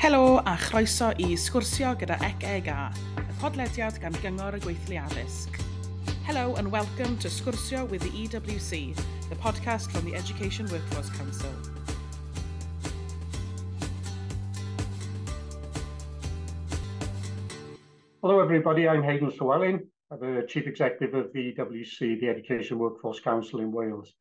Helo 0.00 0.40
a 0.46 0.56
chroeso 0.56 1.10
i 1.18 1.36
sgwrsio 1.36 1.90
gyda 2.00 2.16
ECEG 2.24 2.68
a, 2.72 2.86
y 3.20 3.34
podlediad 3.36 3.98
gan 4.00 4.14
Gyngor 4.22 4.54
y 4.56 4.60
Gweithlu 4.64 4.96
Addysg. 4.96 5.58
Hello 6.24 6.54
and 6.56 6.72
welcome 6.72 7.18
to 7.18 7.28
Sgwrsio 7.28 7.84
with 7.90 8.00
the 8.00 8.08
EWC, 8.08 8.96
the 9.28 9.36
podcast 9.36 9.90
from 9.92 10.06
the 10.08 10.16
Education 10.16 10.64
Workforce 10.72 11.10
Council. 11.10 11.52
Hello 18.22 18.40
everybody, 18.40 18.88
I'm 18.88 19.02
Hayden 19.02 19.28
Llewellyn. 19.28 19.86
I'm 20.10 20.20
the 20.20 20.46
Chief 20.48 20.66
Executive 20.66 21.12
of 21.12 21.30
the 21.34 21.52
EWC, 21.52 22.20
the 22.20 22.30
Education 22.30 22.78
Workforce 22.78 23.20
Council 23.20 23.60
in 23.60 23.70
Wales. 23.70 24.14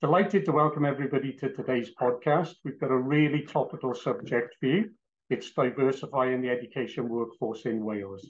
Delighted 0.00 0.46
to 0.46 0.52
welcome 0.52 0.86
everybody 0.86 1.34
to 1.34 1.52
today's 1.52 1.90
podcast. 2.00 2.54
We've 2.64 2.80
got 2.80 2.90
a 2.90 2.96
really 2.96 3.42
topical 3.42 3.94
subject 3.94 4.56
for 4.58 4.66
you. 4.66 4.90
It's 5.32 5.50
diversifying 5.52 6.42
the 6.42 6.50
education 6.50 7.08
workforce 7.08 7.64
in 7.64 7.82
Wales. 7.82 8.26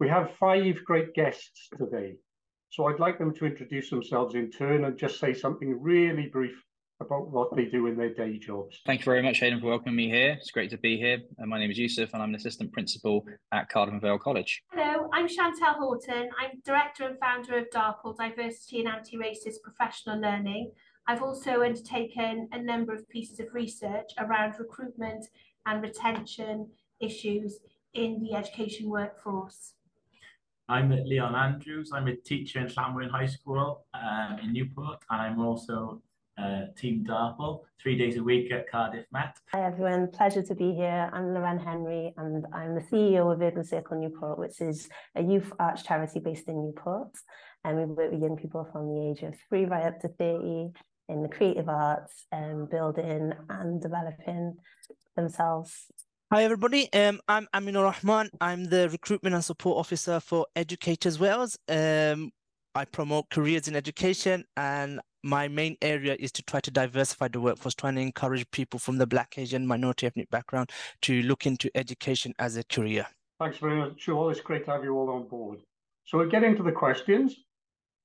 We 0.00 0.08
have 0.08 0.32
five 0.40 0.84
great 0.84 1.14
guests 1.14 1.68
today. 1.78 2.16
So 2.70 2.88
I'd 2.88 2.98
like 2.98 3.20
them 3.20 3.32
to 3.36 3.46
introduce 3.46 3.88
themselves 3.88 4.34
in 4.34 4.50
turn 4.50 4.84
and 4.84 4.98
just 4.98 5.20
say 5.20 5.32
something 5.32 5.80
really 5.80 6.26
brief 6.26 6.60
about 6.98 7.30
what 7.30 7.54
they 7.54 7.66
do 7.66 7.86
in 7.86 7.96
their 7.96 8.12
day 8.12 8.36
jobs. 8.36 8.80
Thank 8.84 9.02
you 9.02 9.04
very 9.04 9.22
much, 9.22 9.38
Hayden, 9.38 9.60
for 9.60 9.66
welcoming 9.66 9.94
me 9.94 10.10
here. 10.10 10.32
It's 10.40 10.50
great 10.50 10.70
to 10.70 10.78
be 10.78 10.96
here. 10.96 11.18
Uh, 11.40 11.46
my 11.46 11.60
name 11.60 11.70
is 11.70 11.78
Yusuf 11.78 12.10
and 12.14 12.20
I'm 12.20 12.30
an 12.30 12.34
assistant 12.34 12.72
principal 12.72 13.24
at 13.52 13.68
Cardiff 13.68 14.02
Vale 14.02 14.18
College. 14.18 14.60
Hello, 14.72 15.08
I'm 15.12 15.28
Chantelle 15.28 15.74
Haughton. 15.74 16.30
I'm 16.36 16.60
director 16.64 17.04
and 17.04 17.16
founder 17.20 17.58
of 17.58 17.70
DARPL, 17.70 18.16
Diversity 18.16 18.80
and 18.80 18.88
Anti-Racist 18.88 19.62
Professional 19.62 20.20
Learning. 20.20 20.72
I've 21.06 21.22
also 21.22 21.62
undertaken 21.62 22.48
a 22.52 22.60
number 22.60 22.92
of 22.92 23.08
pieces 23.08 23.38
of 23.38 23.46
research 23.52 24.10
around 24.18 24.54
recruitment 24.58 25.26
and 25.66 25.82
retention 25.82 26.68
issues 27.00 27.58
in 27.94 28.22
the 28.22 28.34
education 28.34 28.88
workforce. 28.88 29.74
I'm 30.68 30.90
Leon 30.90 31.34
Andrews. 31.34 31.90
I'm 31.92 32.06
a 32.06 32.14
teacher 32.14 32.60
in 32.60 32.68
Llanwern 32.68 33.10
High 33.10 33.26
School 33.26 33.84
um, 33.92 34.38
in 34.42 34.52
Newport, 34.52 34.98
and 35.10 35.20
I'm 35.20 35.40
also 35.40 36.00
uh, 36.38 36.66
Team 36.76 37.04
DARPL, 37.06 37.62
three 37.82 37.98
days 37.98 38.16
a 38.16 38.22
week 38.22 38.52
at 38.52 38.70
Cardiff 38.70 39.04
Met. 39.12 39.36
Hi 39.52 39.66
everyone, 39.66 40.08
pleasure 40.08 40.42
to 40.42 40.54
be 40.54 40.72
here. 40.72 41.10
I'm 41.12 41.34
Loren 41.34 41.58
Henry 41.58 42.14
and 42.16 42.46
I'm 42.54 42.74
the 42.74 42.80
CEO 42.80 43.30
of 43.32 43.42
Urban 43.42 43.64
Circle 43.64 44.00
Newport, 44.00 44.38
which 44.38 44.60
is 44.60 44.88
a 45.16 45.22
youth 45.22 45.52
arts 45.58 45.82
charity 45.82 46.20
based 46.20 46.48
in 46.48 46.62
Newport. 46.62 47.10
And 47.64 47.76
we 47.76 47.84
work 47.84 48.12
with 48.12 48.22
young 48.22 48.36
people 48.36 48.66
from 48.72 48.88
the 48.88 49.10
age 49.10 49.22
of 49.22 49.34
three 49.48 49.66
right 49.66 49.84
up 49.84 50.00
to 50.00 50.08
30 50.08 50.72
in 51.10 51.22
the 51.22 51.28
creative 51.28 51.68
arts, 51.68 52.26
um, 52.32 52.66
building 52.70 53.32
and 53.48 53.82
developing 53.82 54.56
themselves. 55.16 55.86
Hi 56.32 56.44
everybody, 56.44 56.90
um, 56.92 57.20
I'm 57.26 57.48
Aminur 57.52 57.92
Rahman. 57.92 58.30
I'm 58.40 58.66
the 58.66 58.88
recruitment 58.88 59.34
and 59.34 59.44
support 59.44 59.78
officer 59.78 60.20
for 60.20 60.46
Educators 60.54 61.18
Wales. 61.18 61.58
Um, 61.68 62.30
I 62.76 62.84
promote 62.84 63.28
careers 63.30 63.66
in 63.66 63.74
education 63.74 64.44
and 64.56 65.00
my 65.24 65.48
main 65.48 65.76
area 65.82 66.16
is 66.20 66.30
to 66.32 66.42
try 66.44 66.60
to 66.60 66.70
diversify 66.70 67.26
the 67.26 67.40
workforce, 67.40 67.74
trying 67.74 67.96
to 67.96 68.00
encourage 68.00 68.48
people 68.52 68.78
from 68.78 68.96
the 68.96 69.06
Black, 69.06 69.34
Asian, 69.36 69.66
minority 69.66 70.06
ethnic 70.06 70.30
background 70.30 70.70
to 71.02 71.22
look 71.22 71.46
into 71.46 71.68
education 71.74 72.32
as 72.38 72.56
a 72.56 72.62
career. 72.64 73.06
Thanks 73.40 73.58
very 73.58 73.76
much, 73.76 74.08
all. 74.08 74.30
It's 74.30 74.40
great 74.40 74.64
to 74.66 74.70
have 74.70 74.84
you 74.84 74.94
all 74.94 75.10
on 75.10 75.26
board. 75.26 75.58
So 76.04 76.18
we'll 76.18 76.30
get 76.30 76.44
into 76.44 76.62
the 76.62 76.72
questions. 76.72 77.34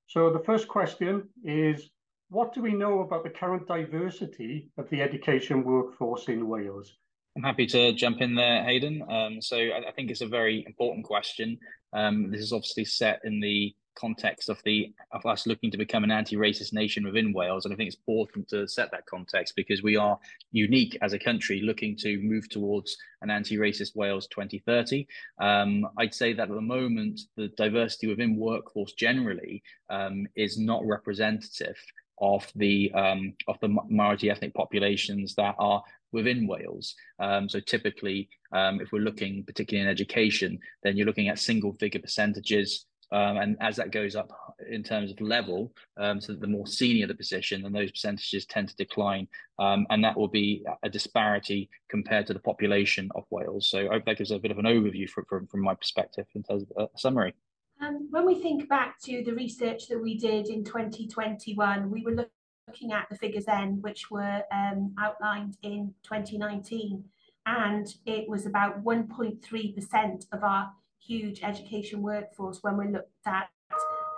So 0.07 0.31
the 0.31 0.39
first 0.39 0.67
question 0.67 1.29
is, 1.43 1.89
what 2.29 2.53
do 2.53 2.61
we 2.61 2.73
know 2.73 3.01
about 3.01 3.23
the 3.23 3.29
current 3.29 3.67
diversity 3.67 4.69
of 4.77 4.89
the 4.89 5.01
education 5.01 5.63
workforce 5.63 6.27
in 6.27 6.47
Wales? 6.47 6.97
I'm 7.37 7.43
happy 7.43 7.67
to 7.67 7.93
jump 7.93 8.21
in 8.21 8.33
there, 8.33 8.63
Hayden. 8.63 9.03
Um, 9.09 9.41
so 9.41 9.57
I, 9.57 9.89
I, 9.89 9.91
think 9.91 10.09
it's 10.09 10.21
a 10.21 10.27
very 10.27 10.63
important 10.65 11.05
question. 11.05 11.59
Um, 11.91 12.31
this 12.31 12.39
is 12.39 12.53
obviously 12.53 12.85
set 12.85 13.19
in 13.25 13.41
the 13.41 13.75
context 13.95 14.49
of 14.49 14.61
the 14.63 14.93
of 15.11 15.25
us 15.25 15.47
looking 15.47 15.71
to 15.71 15.77
become 15.77 16.03
an 16.03 16.11
anti-racist 16.11 16.73
nation 16.73 17.05
within 17.05 17.33
Wales, 17.33 17.65
and 17.65 17.73
I 17.73 17.77
think 17.77 17.87
it's 17.87 17.97
important 17.97 18.47
to 18.49 18.67
set 18.67 18.89
that 18.91 19.05
context 19.05 19.53
because 19.55 19.83
we 19.83 19.97
are 19.97 20.17
unique 20.51 20.97
as 21.01 21.13
a 21.13 21.19
country 21.19 21.61
looking 21.61 21.95
to 21.97 22.19
move 22.21 22.47
towards 22.49 22.95
an 23.21 23.29
anti-racist 23.29 23.95
Wales 23.95 24.27
2030. 24.27 25.05
Um, 25.39 25.85
I'd 25.97 26.13
say 26.13 26.33
that 26.33 26.49
at 26.49 26.55
the 26.55 26.61
moment 26.61 27.19
the 27.35 27.49
diversity 27.57 28.07
within 28.07 28.37
workforce 28.37 28.93
generally 28.93 29.61
um, 29.89 30.25
is 30.35 30.57
not 30.57 30.85
representative 30.85 31.77
of 32.19 32.49
the 32.55 32.91
um, 32.93 33.33
of 33.47 33.57
the 33.61 33.67
minority 33.67 34.29
ethnic 34.29 34.53
populations 34.53 35.35
that 35.35 35.55
are 35.59 35.83
within 36.11 36.47
Wales. 36.47 36.95
Um, 37.19 37.49
so 37.49 37.59
typically, 37.59 38.29
um, 38.51 38.79
if 38.81 38.91
we're 38.91 38.99
looking 38.99 39.43
particularly 39.43 39.85
in 39.85 39.91
education, 39.91 40.59
then 40.83 40.95
you're 40.95 41.05
looking 41.05 41.29
at 41.29 41.39
single 41.39 41.73
figure 41.73 41.99
percentages. 41.99 42.85
Um, 43.11 43.37
and 43.37 43.57
as 43.61 43.75
that 43.75 43.91
goes 43.91 44.15
up 44.15 44.31
in 44.67 44.81
terms 44.81 45.11
of 45.11 45.21
level, 45.21 45.71
um, 45.97 46.19
so 46.19 46.33
the 46.33 46.47
more 46.47 46.65
senior 46.65 47.05
the 47.05 47.13
position, 47.13 47.61
then 47.61 47.71
those 47.71 47.91
percentages 47.91 48.45
tend 48.47 48.69
to 48.69 48.75
decline. 48.75 49.27
Um, 49.59 49.85
and 49.91 50.03
that 50.03 50.17
will 50.17 50.27
be 50.27 50.65
a 50.83 50.89
disparity 50.89 51.69
compared 51.87 52.25
to 52.27 52.33
the 52.33 52.39
population 52.39 53.09
of 53.13 53.25
Wales. 53.29 53.69
So 53.69 53.79
I 53.79 53.93
hope 53.93 54.05
that 54.05 54.17
gives 54.17 54.31
a 54.31 54.39
bit 54.39 54.51
of 54.51 54.57
an 54.57 54.65
overview 54.65 55.07
from, 55.07 55.25
from, 55.25 55.47
from 55.47 55.61
my 55.61 55.75
perspective 55.75 56.25
in 56.33 56.43
terms 56.43 56.63
of 56.63 56.89
a 56.95 56.97
summary. 56.97 57.35
Um, 57.81 58.07
when 58.09 58.25
we 58.25 58.35
think 58.41 58.69
back 58.69 58.99
to 59.03 59.23
the 59.23 59.33
research 59.33 59.87
that 59.89 60.01
we 60.01 60.17
did 60.17 60.47
in 60.47 60.63
2021, 60.63 61.91
we 61.91 62.03
were 62.03 62.27
looking 62.67 62.93
at 62.93 63.07
the 63.09 63.17
figures 63.17 63.45
then, 63.45 63.81
which 63.81 64.09
were 64.09 64.41
um, 64.51 64.95
outlined 64.99 65.57
in 65.61 65.93
2019, 66.03 67.03
and 67.45 67.87
it 68.05 68.29
was 68.29 68.45
about 68.45 68.83
1.3% 68.83 70.25
of 70.31 70.43
our 70.43 70.71
huge 70.99 71.43
education 71.43 72.01
workforce 72.01 72.59
when 72.61 72.77
we 72.77 72.87
looked 72.87 73.11
at 73.25 73.49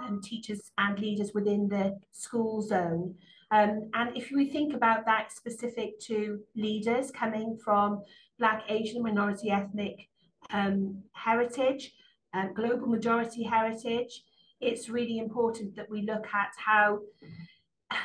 um, 0.04 0.22
teachers 0.22 0.72
and 0.78 1.00
leaders 1.00 1.32
within 1.34 1.68
the 1.68 2.00
school 2.12 2.62
zone. 2.62 3.16
Um, 3.50 3.90
and 3.94 4.16
if 4.16 4.30
we 4.32 4.50
think 4.50 4.74
about 4.74 5.06
that 5.06 5.32
specific 5.32 6.00
to 6.02 6.40
leaders 6.56 7.12
coming 7.12 7.58
from 7.64 8.04
Black, 8.38 8.64
Asian, 8.70 9.02
minority 9.02 9.50
ethnic 9.50 10.10
um, 10.52 11.02
heritage, 11.14 11.94
um, 12.34 12.54
global 12.54 12.88
majority 12.88 13.44
heritage, 13.44 14.24
it's 14.60 14.90
really 14.90 15.20
important 15.20 15.76
that 15.76 15.90
we 15.90 16.02
look 16.02 16.28
at 16.34 16.52
how 16.58 17.00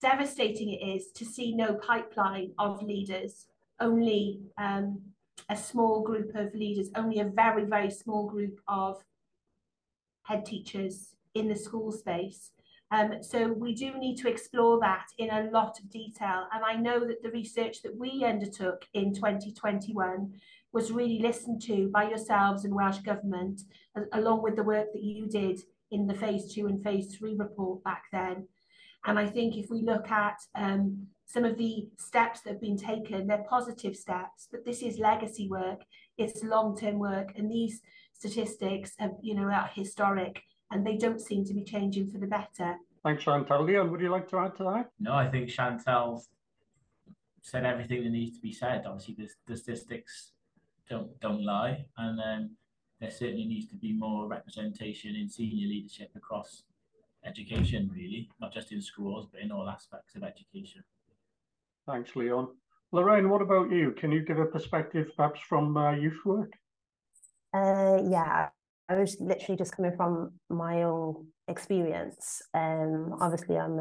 devastating 0.00 0.70
it 0.70 0.84
is 0.84 1.12
to 1.12 1.24
see 1.24 1.54
no 1.54 1.74
pipeline 1.74 2.52
of 2.58 2.82
leaders, 2.82 3.46
only 3.80 4.40
um, 4.58 5.00
a 5.48 5.56
small 5.56 6.02
group 6.02 6.34
of 6.34 6.54
leaders, 6.54 6.90
only 6.96 7.20
a 7.20 7.24
very, 7.24 7.64
very 7.64 7.90
small 7.90 8.28
group 8.28 8.60
of 8.68 9.02
head 10.22 10.44
teachers 10.44 11.14
in 11.34 11.48
the 11.48 11.56
school 11.56 11.92
space. 11.92 12.50
Um, 12.90 13.22
so 13.22 13.48
we 13.48 13.74
do 13.74 13.96
need 13.98 14.16
to 14.16 14.28
explore 14.28 14.78
that 14.80 15.06
in 15.16 15.30
a 15.30 15.50
lot 15.50 15.78
of 15.78 15.90
detail. 15.90 16.46
And 16.52 16.62
I 16.62 16.76
know 16.76 17.00
that 17.06 17.22
the 17.22 17.30
research 17.30 17.80
that 17.82 17.96
we 17.96 18.22
undertook 18.24 18.86
in 18.92 19.14
2021 19.14 20.34
was 20.72 20.90
really 20.90 21.18
listened 21.18 21.60
to 21.62 21.88
by 21.88 22.08
yourselves 22.08 22.64
and 22.64 22.74
Welsh 22.74 22.98
Government, 22.98 23.62
along 24.12 24.42
with 24.42 24.56
the 24.56 24.62
work 24.62 24.92
that 24.92 25.02
you 25.02 25.26
did 25.26 25.60
in 25.90 26.06
the 26.06 26.14
phase 26.14 26.52
two 26.52 26.66
and 26.66 26.82
phase 26.82 27.14
three 27.14 27.34
report 27.36 27.84
back 27.84 28.04
then. 28.10 28.48
And 29.04 29.18
I 29.18 29.26
think 29.26 29.56
if 29.56 29.70
we 29.70 29.82
look 29.82 30.10
at 30.10 30.38
um, 30.54 31.06
some 31.26 31.44
of 31.44 31.58
the 31.58 31.88
steps 31.98 32.40
that 32.40 32.50
have 32.50 32.60
been 32.60 32.78
taken, 32.78 33.26
they're 33.26 33.44
positive 33.48 33.96
steps, 33.96 34.48
but 34.50 34.64
this 34.64 34.82
is 34.82 34.98
legacy 34.98 35.48
work, 35.48 35.82
it's 36.16 36.42
long-term 36.42 36.98
work, 36.98 37.32
and 37.36 37.50
these 37.50 37.82
statistics 38.14 38.92
have, 38.98 39.12
you 39.20 39.34
know, 39.34 39.44
are 39.44 39.70
historic 39.74 40.42
and 40.70 40.86
they 40.86 40.96
don't 40.96 41.20
seem 41.20 41.44
to 41.44 41.52
be 41.52 41.64
changing 41.64 42.08
for 42.08 42.18
the 42.18 42.26
better. 42.26 42.76
Thanks, 43.02 43.24
Chantal. 43.24 43.64
Leon, 43.64 43.90
would 43.90 44.00
you 44.00 44.10
like 44.10 44.28
to 44.28 44.38
add 44.38 44.54
to 44.56 44.64
that? 44.64 44.90
No, 45.00 45.12
I 45.12 45.28
think 45.28 45.50
Chantal 45.50 46.24
said 47.42 47.66
everything 47.66 48.04
that 48.04 48.10
needs 48.10 48.36
to 48.36 48.42
be 48.42 48.52
said. 48.52 48.84
Obviously, 48.86 49.14
the, 49.18 49.28
the 49.46 49.56
statistics 49.56 50.32
don't 50.88 51.18
don't 51.20 51.44
lie, 51.44 51.84
and 51.98 52.20
um, 52.20 52.50
there 53.00 53.10
certainly 53.10 53.46
needs 53.46 53.68
to 53.68 53.76
be 53.76 53.92
more 53.92 54.28
representation 54.28 55.16
in 55.16 55.28
senior 55.28 55.68
leadership 55.68 56.10
across 56.16 56.62
education, 57.24 57.90
really, 57.92 58.28
not 58.40 58.52
just 58.52 58.72
in 58.72 58.82
schools, 58.82 59.26
but 59.32 59.40
in 59.40 59.52
all 59.52 59.68
aspects 59.68 60.14
of 60.14 60.22
education. 60.22 60.82
Thanks, 61.86 62.14
Leon. 62.14 62.48
Lorraine, 62.92 63.30
what 63.30 63.42
about 63.42 63.70
you? 63.70 63.92
Can 63.92 64.12
you 64.12 64.22
give 64.24 64.38
a 64.38 64.44
perspective 64.44 65.08
perhaps 65.16 65.40
from 65.40 65.76
uh, 65.76 65.92
youth 65.92 66.20
work? 66.24 66.52
Uh, 67.54 67.98
yeah, 68.08 68.48
I 68.88 68.94
was 68.94 69.16
literally 69.20 69.56
just 69.56 69.74
coming 69.74 69.96
from 69.96 70.32
my 70.50 70.82
own 70.82 71.26
experience. 71.48 72.42
Um, 72.54 73.16
obviously, 73.20 73.56
I'm 73.56 73.80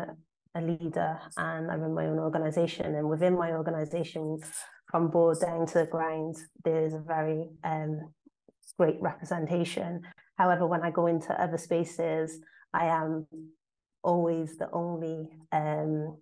a, 0.56 0.62
leader 0.62 1.20
and 1.38 1.72
I 1.72 1.76
run 1.76 1.94
my 1.94 2.08
own 2.08 2.20
organization. 2.20 2.96
And 2.96 3.10
within 3.10 3.38
my 3.38 3.52
organization, 3.52 4.40
from 4.90 5.10
board 5.10 5.40
down 5.40 5.66
to 5.68 5.80
the 5.80 5.86
ground, 5.86 6.36
there's 6.64 6.94
a 6.94 7.00
very 7.00 7.50
um, 7.64 8.14
great 8.78 9.02
representation. 9.02 10.02
However, 10.38 10.68
when 10.68 10.82
I 10.82 10.92
go 10.92 11.08
into 11.08 11.40
other 11.42 11.58
spaces, 11.58 12.40
I 12.74 12.88
am 12.88 13.28
always 14.04 14.58
the 14.58 14.70
only 14.72 15.30
um, 15.52 16.18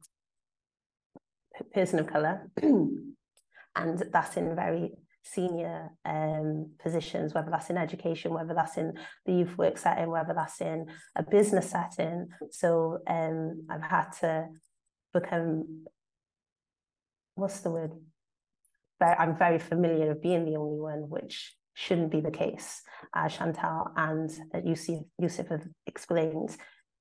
person 1.74 2.00
of 2.00 2.08
color. 2.08 2.50
and 2.62 4.04
that's 4.12 4.38
in 4.38 4.56
very 4.56 4.92
senior 5.34 5.90
um, 6.06 6.72
positions, 6.82 7.34
whether 7.34 7.52
that's 7.52 7.70
in 7.70 7.78
education, 7.78 8.34
whether 8.34 8.54
that's 8.54 8.78
in 8.78 8.94
the 9.26 9.34
youth 9.34 9.58
work 9.58 9.78
setting, 9.78 10.10
whether 10.10 10.34
that's 10.34 10.62
in 10.62 10.88
a 11.16 11.24
business 11.24 11.70
setting. 11.70 12.28
So 12.52 13.00
um, 13.08 13.66
I've 13.70 13.84
had 13.84 14.12
to 14.22 14.48
become, 15.14 15.86
what's 17.36 17.60
the 17.62 17.72
word? 17.72 17.92
I'm 19.02 19.36
very 19.38 19.60
familiar 19.60 20.12
of 20.12 20.22
being 20.22 20.46
the 20.46 20.58
only 20.58 20.80
one, 20.80 21.10
which 21.10 21.56
shouldn't 21.74 22.12
be 22.12 22.22
the 22.22 22.32
case. 22.32 22.82
As 23.16 23.34
Chantal 23.34 23.92
and 23.96 24.30
Yusuf, 24.66 25.02
Yusuf 25.18 25.48
have 25.48 25.68
explained, 25.88 26.56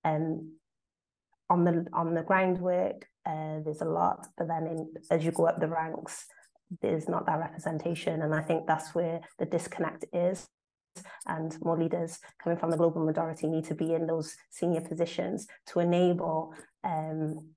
um, 0.05 0.53
on 1.51 1.65
the 1.65 1.87
on 1.93 2.15
the 2.15 2.23
groundwork, 2.23 3.07
uh, 3.27 3.59
there's 3.65 3.81
a 3.81 3.87
lot, 3.87 4.27
but 4.37 4.49
then 4.49 4.67
in, 4.67 4.95
as 5.11 5.25
you 5.25 5.33
go 5.33 5.47
up 5.47 5.59
the 5.61 5.67
ranks, 5.67 6.27
there's 6.83 7.09
not 7.09 7.27
that 7.27 7.39
representation. 7.39 8.23
And 8.23 8.35
I 8.35 8.43
think 8.43 8.67
that's 8.67 8.95
where 8.95 9.21
the 9.39 9.47
disconnect 9.47 10.05
is. 10.13 10.49
And 11.27 11.57
more 11.63 11.79
leaders 11.79 12.19
coming 12.43 12.59
from 12.59 12.71
the 12.71 12.77
global 12.77 13.05
majority 13.05 13.47
need 13.47 13.65
to 13.65 13.75
be 13.75 13.95
in 13.95 14.07
those 14.07 14.35
senior 14.51 14.81
positions 14.81 15.47
to 15.69 15.81
enable 15.81 16.55
um, 16.83 17.51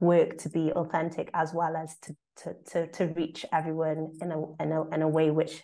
work 0.00 0.38
to 0.38 0.48
be 0.48 0.72
authentic 0.72 1.30
as 1.34 1.52
well 1.54 1.76
as 1.76 1.96
to, 1.98 2.16
to, 2.38 2.54
to, 2.70 2.86
to 2.88 3.06
reach 3.14 3.44
everyone 3.52 4.12
in 4.20 4.32
a, 4.32 4.62
in, 4.62 4.72
a, 4.72 4.88
in 4.88 5.02
a 5.02 5.08
way 5.08 5.30
which 5.30 5.62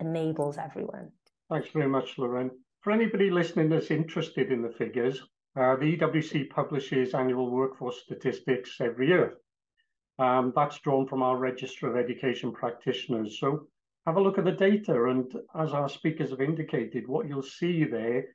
enables 0.00 0.58
everyone. 0.58 1.10
Thanks 1.50 1.68
very 1.72 1.88
much, 1.88 2.18
Lorraine. 2.18 2.50
For 2.82 2.92
anybody 2.92 3.30
listening 3.30 3.70
that's 3.70 3.90
interested 3.90 4.50
in 4.50 4.60
the 4.60 4.72
figures, 4.72 5.20
uh, 5.56 5.76
the 5.76 5.96
EWC 5.96 6.50
publishes 6.50 7.14
annual 7.14 7.50
workforce 7.50 8.02
statistics 8.02 8.80
every 8.80 9.08
year. 9.08 9.34
Um, 10.18 10.52
that's 10.54 10.78
drawn 10.78 11.06
from 11.06 11.22
our 11.22 11.36
Register 11.36 11.88
of 11.88 11.96
Education 11.96 12.52
Practitioners. 12.52 13.38
So 13.40 13.66
have 14.06 14.16
a 14.16 14.20
look 14.20 14.38
at 14.38 14.44
the 14.44 14.52
data. 14.52 15.04
And 15.04 15.32
as 15.58 15.72
our 15.72 15.88
speakers 15.88 16.30
have 16.30 16.40
indicated, 16.40 17.08
what 17.08 17.26
you'll 17.26 17.42
see 17.42 17.84
there 17.84 18.26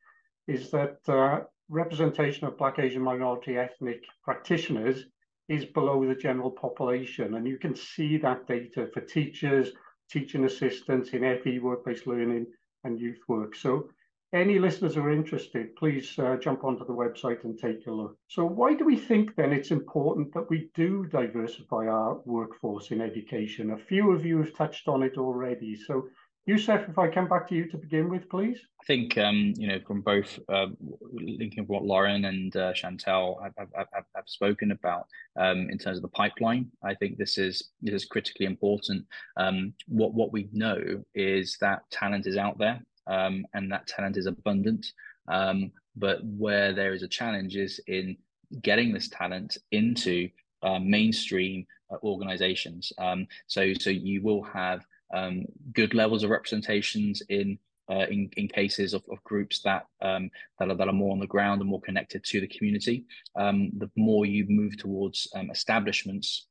is 0.48 0.72
that 0.72 0.98
uh, 1.08 1.42
representation 1.70 2.48
of 2.48 2.58
Black, 2.58 2.80
Asian, 2.80 3.02
minority, 3.02 3.58
ethnic 3.58 4.04
practitioners 4.24 5.06
is 5.48 5.66
below 5.66 6.06
the 6.06 6.16
general 6.16 6.52
population. 6.52 7.36
And 7.36 7.48
you 7.48 7.58
can 7.58 7.76
see 7.76 8.18
that 8.18 8.48
data 8.48 8.90
for 8.94 9.02
teachers, 9.02 9.72
teaching 10.10 10.46
assistants 10.46 11.12
in 11.12 11.22
FE, 11.44 11.60
workplace 11.60 12.06
learning, 12.06 12.48
and 12.84 13.00
youth 13.00 13.20
work. 13.28 13.56
So 13.56 13.90
any 14.34 14.60
listeners 14.60 14.96
who 14.96 15.02
are 15.02 15.12
interested, 15.12 15.76
please 15.76 16.18
uh, 16.20 16.38
jump 16.38 16.64
onto 16.64 16.86
the 16.86 16.94
website 16.94 17.44
and 17.44 17.58
take 17.58 17.88
a 17.88 17.92
look. 17.92 18.16
So 18.28 18.46
why 18.46 18.76
do 18.76 18.86
we 18.86 18.96
think 18.96 19.36
then 19.36 19.52
it's 19.52 19.72
important 19.72 20.34
that 20.34 20.50
we 20.50 20.70
do 20.76 21.06
diversify 21.08 21.88
our 21.88 22.22
workforce 22.26 22.92
in 22.92 23.02
education? 23.02 23.72
A 23.72 23.78
few 23.78 24.12
of 24.12 24.26
you 24.26 24.38
have 24.40 24.56
touched 24.56 24.88
on 24.88 25.02
it 25.02 25.18
already. 25.18 25.76
So 25.76 26.10
Yusuf, 26.46 26.90
if 26.90 26.98
I 26.98 27.08
come 27.08 27.28
back 27.28 27.48
to 27.50 27.56
you 27.56 27.70
to 27.70 27.78
begin 27.78 28.10
with, 28.10 28.28
please. 28.28 28.58
I 28.81 28.86
think, 28.86 29.20
um, 29.20 29.54
you 29.58 29.68
know, 29.68 29.80
from 29.86 30.02
both 30.02 30.40
uh, 30.52 30.68
linking 31.12 31.66
what 31.68 31.84
Lauren 31.84 32.25
and 32.25 32.56
uh, 32.56 32.74
Chantal 32.74 33.40
have, 33.44 33.54
have, 33.58 33.88
have, 33.94 34.06
have, 34.16 34.24
spoken 34.25 34.72
about 34.72 35.06
um, 35.40 35.70
in 35.70 35.78
terms 35.78 35.98
of 35.98 36.02
the 36.02 36.10
pipeline, 36.10 36.72
I 36.84 36.96
think 36.96 37.18
this 37.18 37.38
is 37.38 37.70
this 37.82 37.94
is 37.94 38.06
critically 38.06 38.48
important. 38.48 39.06
Um, 39.38 39.74
what 39.88 40.16
what 40.16 40.34
we 40.34 40.50
know 40.52 41.04
is 41.14 41.56
that 41.62 41.82
talent 41.92 42.25
is 42.25 42.38
out 42.38 42.58
there 42.58 42.82
um, 43.10 43.46
and 43.54 43.72
that 43.72 43.88
talent 43.88 44.18
is 44.18 44.26
abundant. 44.26 44.86
Um, 45.28 45.72
but 45.96 46.24
where 46.24 46.74
there 46.74 46.94
is 46.94 47.04
a 47.04 47.08
challenge 47.08 47.56
is 47.56 47.80
in 47.88 48.18
getting 48.62 48.94
this 48.94 49.10
talent 49.10 49.58
into 49.72 50.30
uh, 50.64 50.80
mainstream 50.80 51.66
uh, 51.92 51.98
organizations. 52.04 52.92
Um, 52.98 53.28
so, 53.48 53.74
so 53.74 53.90
you 53.90 54.22
will 54.22 54.44
have 54.44 54.86
um, 55.14 55.46
good 55.74 55.94
levels 55.94 56.24
of 56.24 56.30
representations 56.30 57.22
in 57.30 57.58
uh, 57.92 58.06
in, 58.12 58.30
in 58.38 58.48
cases 58.48 58.94
of, 58.94 59.04
of 59.12 59.24
groups 59.24 59.62
that 59.62 59.88
um, 60.02 60.30
that 60.60 60.70
are 60.70 60.76
that 60.76 60.88
are 60.88 60.94
more 60.94 61.12
on 61.12 61.20
the 61.20 61.26
ground 61.26 61.60
and 61.60 61.70
more 61.70 61.82
connected 61.82 62.24
to 62.24 62.40
the 62.40 62.48
community. 62.48 63.06
Um, 63.36 63.72
the 63.78 63.90
more 63.98 64.28
you 64.28 64.46
move 64.48 64.78
towards 64.78 65.28
um, 65.36 65.50
establishments 65.50 66.46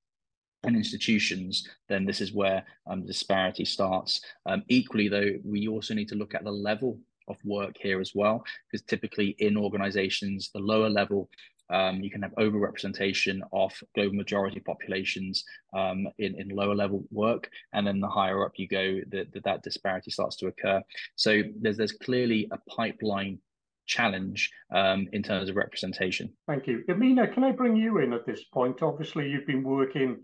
and 0.64 0.76
institutions, 0.76 1.68
then 1.88 2.04
this 2.04 2.20
is 2.20 2.32
where 2.32 2.64
um, 2.86 3.06
disparity 3.06 3.64
starts. 3.64 4.20
Um, 4.46 4.62
equally, 4.68 5.08
though, 5.08 5.32
we 5.44 5.68
also 5.68 5.94
need 5.94 6.08
to 6.08 6.16
look 6.16 6.34
at 6.34 6.44
the 6.44 6.50
level 6.50 6.98
of 7.28 7.36
work 7.44 7.76
here 7.78 8.00
as 8.00 8.12
well, 8.14 8.44
because 8.70 8.84
typically 8.86 9.36
in 9.38 9.56
organizations, 9.56 10.50
the 10.52 10.60
lower 10.60 10.88
level, 10.88 11.28
um, 11.70 12.00
you 12.00 12.10
can 12.10 12.22
have 12.22 12.34
overrepresentation 12.36 13.40
of 13.52 13.72
global 13.94 14.16
majority 14.16 14.58
populations 14.58 15.44
um, 15.74 16.08
in, 16.18 16.34
in 16.40 16.48
lower 16.48 16.74
level 16.74 17.04
work. 17.10 17.50
And 17.74 17.86
then 17.86 18.00
the 18.00 18.08
higher 18.08 18.44
up 18.44 18.52
you 18.56 18.66
go, 18.66 19.00
the, 19.08 19.26
that 19.44 19.62
disparity 19.62 20.10
starts 20.10 20.36
to 20.36 20.46
occur. 20.46 20.82
So 21.16 21.42
there's, 21.60 21.76
there's 21.76 21.92
clearly 21.92 22.48
a 22.50 22.58
pipeline 22.70 23.38
challenge 23.86 24.50
um, 24.74 25.08
in 25.12 25.22
terms 25.22 25.48
of 25.50 25.56
representation. 25.56 26.32
Thank 26.46 26.66
you. 26.66 26.84
Amina, 26.88 27.28
can 27.28 27.44
I 27.44 27.52
bring 27.52 27.76
you 27.76 27.98
in 27.98 28.12
at 28.12 28.26
this 28.26 28.44
point? 28.44 28.82
Obviously, 28.82 29.28
you've 29.28 29.46
been 29.46 29.62
working 29.62 30.18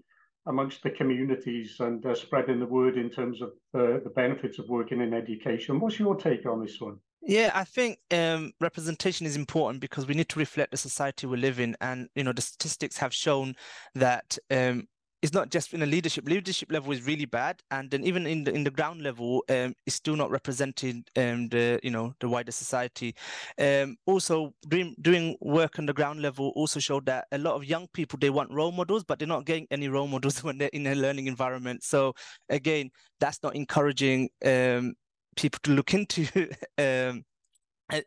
amongst 0.46 0.82
the 0.82 0.90
communities 0.90 1.76
and 1.80 2.04
uh, 2.04 2.14
spreading 2.14 2.60
the 2.60 2.66
word 2.66 2.96
in 2.96 3.10
terms 3.10 3.40
of 3.40 3.52
the, 3.72 4.00
the 4.04 4.10
benefits 4.10 4.58
of 4.58 4.68
working 4.68 5.00
in 5.00 5.14
education. 5.14 5.80
What's 5.80 5.98
your 5.98 6.16
take 6.16 6.46
on 6.46 6.62
this 6.62 6.80
one? 6.80 6.98
Yeah, 7.26 7.50
I 7.54 7.64
think 7.64 7.98
um, 8.10 8.52
representation 8.60 9.26
is 9.26 9.34
important 9.34 9.80
because 9.80 10.06
we 10.06 10.14
need 10.14 10.28
to 10.28 10.38
reflect 10.38 10.72
the 10.72 10.76
society 10.76 11.26
we 11.26 11.38
live 11.38 11.58
in, 11.58 11.74
and 11.80 12.08
you 12.14 12.22
know 12.22 12.32
the 12.32 12.42
statistics 12.42 12.98
have 12.98 13.14
shown 13.14 13.54
that 13.94 14.36
um, 14.50 14.86
it's 15.24 15.32
not 15.32 15.48
just 15.48 15.72
in 15.72 15.82
a 15.82 15.86
leadership 15.86 16.28
leadership 16.28 16.70
level 16.70 16.92
is 16.92 17.06
really 17.06 17.24
bad 17.24 17.62
and 17.70 17.90
then 17.90 18.04
even 18.04 18.26
in 18.26 18.44
the 18.44 18.52
in 18.52 18.62
the 18.62 18.70
ground 18.70 19.00
level 19.00 19.42
um, 19.48 19.74
it's 19.86 19.96
still 19.96 20.16
not 20.16 20.30
representing 20.30 21.02
um, 21.16 21.48
the 21.48 21.80
you 21.82 21.90
know 21.90 22.12
the 22.20 22.28
wider 22.28 22.52
society. 22.52 23.14
Um, 23.58 23.96
also 24.04 24.52
doing 24.68 24.94
doing 25.00 25.34
work 25.40 25.78
on 25.78 25.86
the 25.86 25.94
ground 25.94 26.20
level 26.20 26.52
also 26.54 26.78
showed 26.78 27.06
that 27.06 27.26
a 27.32 27.38
lot 27.38 27.54
of 27.54 27.64
young 27.64 27.86
people 27.94 28.18
they 28.20 28.28
want 28.28 28.50
role 28.50 28.70
models 28.70 29.02
but 29.02 29.18
they're 29.18 29.26
not 29.26 29.46
getting 29.46 29.66
any 29.70 29.88
role 29.88 30.06
models 30.06 30.44
when 30.44 30.58
they're 30.58 30.68
in 30.74 30.86
a 30.88 30.94
learning 30.94 31.26
environment. 31.26 31.82
So 31.82 32.12
again 32.50 32.90
that's 33.18 33.42
not 33.42 33.56
encouraging 33.56 34.28
um, 34.44 34.92
people 35.36 35.58
to 35.62 35.70
look 35.70 35.94
into 35.94 36.26
um, 36.78 37.24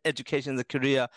education 0.05 0.53
as 0.53 0.59
a 0.59 0.65
career. 0.65 1.07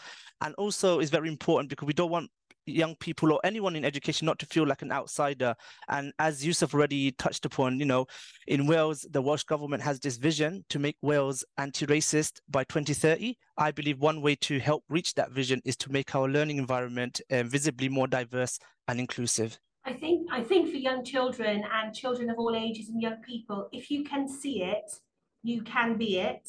And 0.41 0.55
also 0.55 1.01
it's 1.01 1.11
very 1.11 1.29
important 1.29 1.69
because 1.69 1.87
we 1.87 1.93
don't 1.93 2.11
want 2.11 2.31
young 2.71 2.97
people 2.97 3.33
or 3.33 3.41
anyone 3.45 3.77
in 3.77 3.85
education 3.85 4.27
not 4.27 4.39
to 4.39 4.47
feel 4.47 4.67
like 4.67 4.83
an 4.83 4.93
outsider. 4.93 5.55
And 5.89 6.13
as 6.19 6.45
Yusuf 6.45 6.75
already 6.75 7.13
touched 7.13 7.45
upon, 7.45 7.79
you 7.79 7.87
know, 7.87 8.07
in 8.47 8.67
Wales, 8.67 9.07
the 9.11 9.23
Welsh 9.23 9.45
government 9.45 9.83
has 9.83 10.01
this 10.01 10.17
vision 10.17 10.65
to 10.69 10.79
make 10.79 10.97
Wales 11.03 11.45
anti-racist 11.59 12.41
by 12.49 12.65
2030. 12.65 13.37
I 13.57 13.71
believe 13.71 13.99
one 13.99 14.23
way 14.23 14.37
to 14.37 14.59
help 14.59 14.85
reach 14.89 15.15
that 15.15 15.33
vision 15.33 15.61
is 15.65 15.77
to 15.79 15.93
make 15.93 16.15
our 16.15 16.29
learning 16.29 16.59
environment 16.59 17.21
uh, 17.31 17.43
visibly 17.43 17.89
more 17.89 18.07
diverse 18.07 18.59
and 18.89 18.99
inclusive. 18.99 19.59
I 19.85 19.95
think 19.95 20.29
I 20.31 20.43
think 20.43 20.71
for 20.71 20.77
young 20.77 21.05
children 21.05 21.65
and 21.73 21.95
children 21.95 22.29
of 22.29 22.39
all 22.39 22.55
ages 22.55 22.91
and 22.91 23.01
young 23.01 23.17
people, 23.27 23.69
if 23.73 23.91
you 23.91 24.05
can 24.05 24.29
see 24.29 24.63
it, 24.63 24.93
you 25.43 25.63
can 25.63 25.97
be 25.97 26.19
it. 26.19 26.49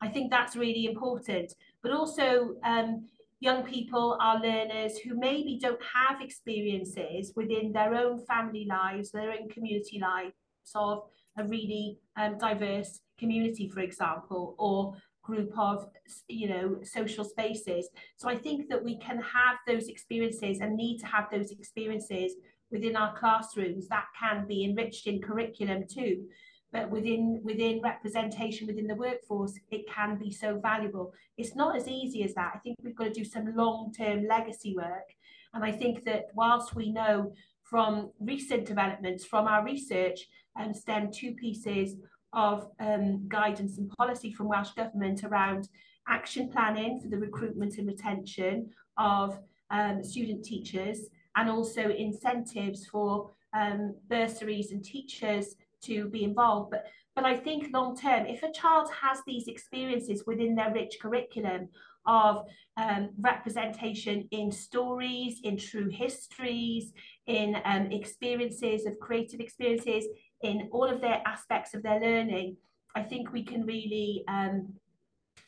I 0.00 0.08
think 0.08 0.30
that's 0.30 0.56
really 0.56 0.86
important. 0.86 1.54
But 1.82 1.92
also, 1.92 2.54
um, 2.64 3.08
young 3.40 3.64
people 3.64 4.18
are 4.20 4.40
learners 4.40 4.98
who 4.98 5.18
maybe 5.18 5.58
don't 5.60 5.80
have 5.82 6.20
experiences 6.20 7.32
within 7.34 7.72
their 7.72 7.94
own 7.94 8.24
family 8.26 8.66
lives, 8.68 9.10
their 9.10 9.32
own 9.32 9.48
community 9.48 9.98
lives 9.98 10.34
of 10.74 11.02
a 11.38 11.44
really 11.44 11.98
um, 12.16 12.36
diverse 12.38 13.00
community, 13.18 13.68
for 13.68 13.80
example, 13.80 14.54
or 14.58 14.94
group 15.22 15.52
of 15.58 15.86
you 16.28 16.48
know 16.48 16.78
social 16.82 17.24
spaces. 17.24 17.88
So 18.16 18.28
i 18.28 18.36
think 18.36 18.68
that 18.68 18.82
we 18.82 18.98
can 18.98 19.18
have 19.18 19.56
those 19.66 19.88
experiences 19.88 20.60
and 20.60 20.76
need 20.76 20.98
to 21.00 21.06
have 21.06 21.26
those 21.30 21.50
experiences 21.50 22.32
within 22.70 22.96
our 22.96 23.14
classrooms. 23.16 23.88
That 23.88 24.06
can 24.18 24.46
be 24.46 24.64
enriched 24.64 25.06
in 25.06 25.20
curriculum 25.20 25.84
too 25.88 26.24
but 26.72 26.90
within 26.90 27.40
within 27.42 27.80
representation 27.82 28.66
within 28.66 28.86
the 28.86 28.94
workforce 28.94 29.58
it 29.70 29.88
can 29.88 30.16
be 30.16 30.30
so 30.30 30.58
valuable. 30.58 31.12
It's 31.36 31.56
not 31.56 31.76
as 31.76 31.88
easy 31.88 32.22
as 32.22 32.34
that. 32.34 32.52
I 32.54 32.58
think 32.58 32.76
we've 32.82 32.94
got 32.94 33.04
to 33.04 33.12
do 33.12 33.24
some 33.24 33.54
long-term 33.56 34.26
legacy 34.26 34.74
work. 34.76 35.08
And 35.52 35.64
i 35.64 35.72
think 35.72 36.04
that 36.04 36.26
whilst 36.34 36.74
we 36.74 36.92
know 36.92 37.32
from 37.62 38.10
recent 38.20 38.64
developments 38.66 39.24
from 39.24 39.46
our 39.46 39.64
research 39.64 40.26
and 40.56 40.68
um, 40.68 40.74
stem 40.74 41.10
two 41.12 41.32
pieces 41.34 41.96
of 42.32 42.68
um, 42.80 43.26
guidance 43.28 43.78
and 43.78 43.90
policy 43.90 44.32
from 44.32 44.48
welsh 44.48 44.70
government 44.70 45.24
around 45.24 45.68
action 46.08 46.48
planning 46.48 47.00
for 47.00 47.08
the 47.08 47.18
recruitment 47.18 47.78
and 47.78 47.86
retention 47.86 48.70
of 48.98 49.38
um, 49.70 50.02
student 50.02 50.44
teachers 50.44 51.06
and 51.36 51.48
also 51.48 51.90
incentives 51.90 52.86
for 52.86 53.30
um, 53.54 53.94
bursaries 54.08 54.72
and 54.72 54.84
teachers 54.84 55.56
to 55.82 56.08
be 56.08 56.24
involved. 56.24 56.70
But 56.70 56.86
but 57.16 57.24
I 57.24 57.36
think 57.36 57.72
long 57.72 57.96
term, 57.96 58.26
if 58.26 58.42
a 58.42 58.52
child 58.52 58.88
has 59.02 59.18
these 59.26 59.48
experiences 59.48 60.24
within 60.26 60.54
their 60.54 60.72
rich 60.72 60.96
curriculum 61.02 61.68
of 62.06 62.46
um, 62.76 63.10
representation 63.20 64.26
in 64.30 64.50
stories, 64.50 65.40
in 65.44 65.56
true 65.56 65.90
histories, 65.90 66.92
in 67.26 67.56
um, 67.64 67.90
experiences 67.90 68.86
of 68.86 68.98
creative 69.00 69.40
experiences, 69.40 70.06
in 70.42 70.68
all 70.72 70.84
of 70.84 71.00
their 71.00 71.20
aspects 71.26 71.74
of 71.74 71.82
their 71.82 72.00
learning, 72.00 72.56
I 72.94 73.02
think 73.02 73.32
we 73.32 73.44
can 73.44 73.66
really 73.66 74.24
um, 74.28 74.72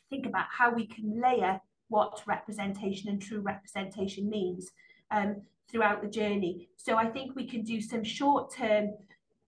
think 0.09 0.25
about 0.25 0.45
how 0.51 0.73
we 0.73 0.85
can 0.85 1.19
layer 1.19 1.59
what 1.87 2.21
representation 2.27 3.09
and 3.09 3.21
true 3.21 3.41
representation 3.41 4.29
means 4.29 4.71
um, 5.11 5.41
throughout 5.69 6.01
the 6.01 6.07
journey. 6.07 6.69
So 6.77 6.97
I 6.97 7.07
think 7.07 7.35
we 7.35 7.47
can 7.47 7.63
do 7.63 7.81
some 7.81 8.03
short-term 8.03 8.93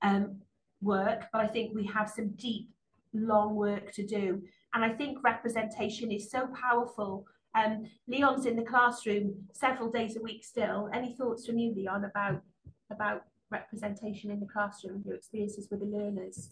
um, 0.02 0.42
work, 0.82 1.26
but 1.32 1.42
I 1.42 1.48
think 1.48 1.74
we 1.74 1.86
have 1.88 2.10
some 2.10 2.30
deep, 2.30 2.70
long 3.14 3.56
work 3.56 3.92
to 3.94 4.06
do. 4.06 4.42
And 4.74 4.84
I 4.84 4.90
think 4.90 5.24
representation 5.24 6.12
is 6.12 6.30
so 6.30 6.48
powerful. 6.48 7.26
Um, 7.56 7.86
Leon's 8.08 8.46
in 8.46 8.56
the 8.56 8.64
classroom 8.64 9.34
several 9.54 9.90
days 9.90 10.18
a 10.18 10.22
week 10.22 10.44
still. 10.44 10.90
Any 10.94 11.16
thoughts 11.16 11.46
from 11.46 11.58
you, 11.58 11.74
Leon, 11.74 12.04
about 12.04 12.42
about 12.92 13.24
representation 13.50 14.30
in 14.32 14.40
the 14.40 14.46
classroom, 14.46 15.02
your 15.06 15.16
experiences 15.16 15.68
with 15.72 15.80
the 15.80 15.86
learners? 15.86 16.50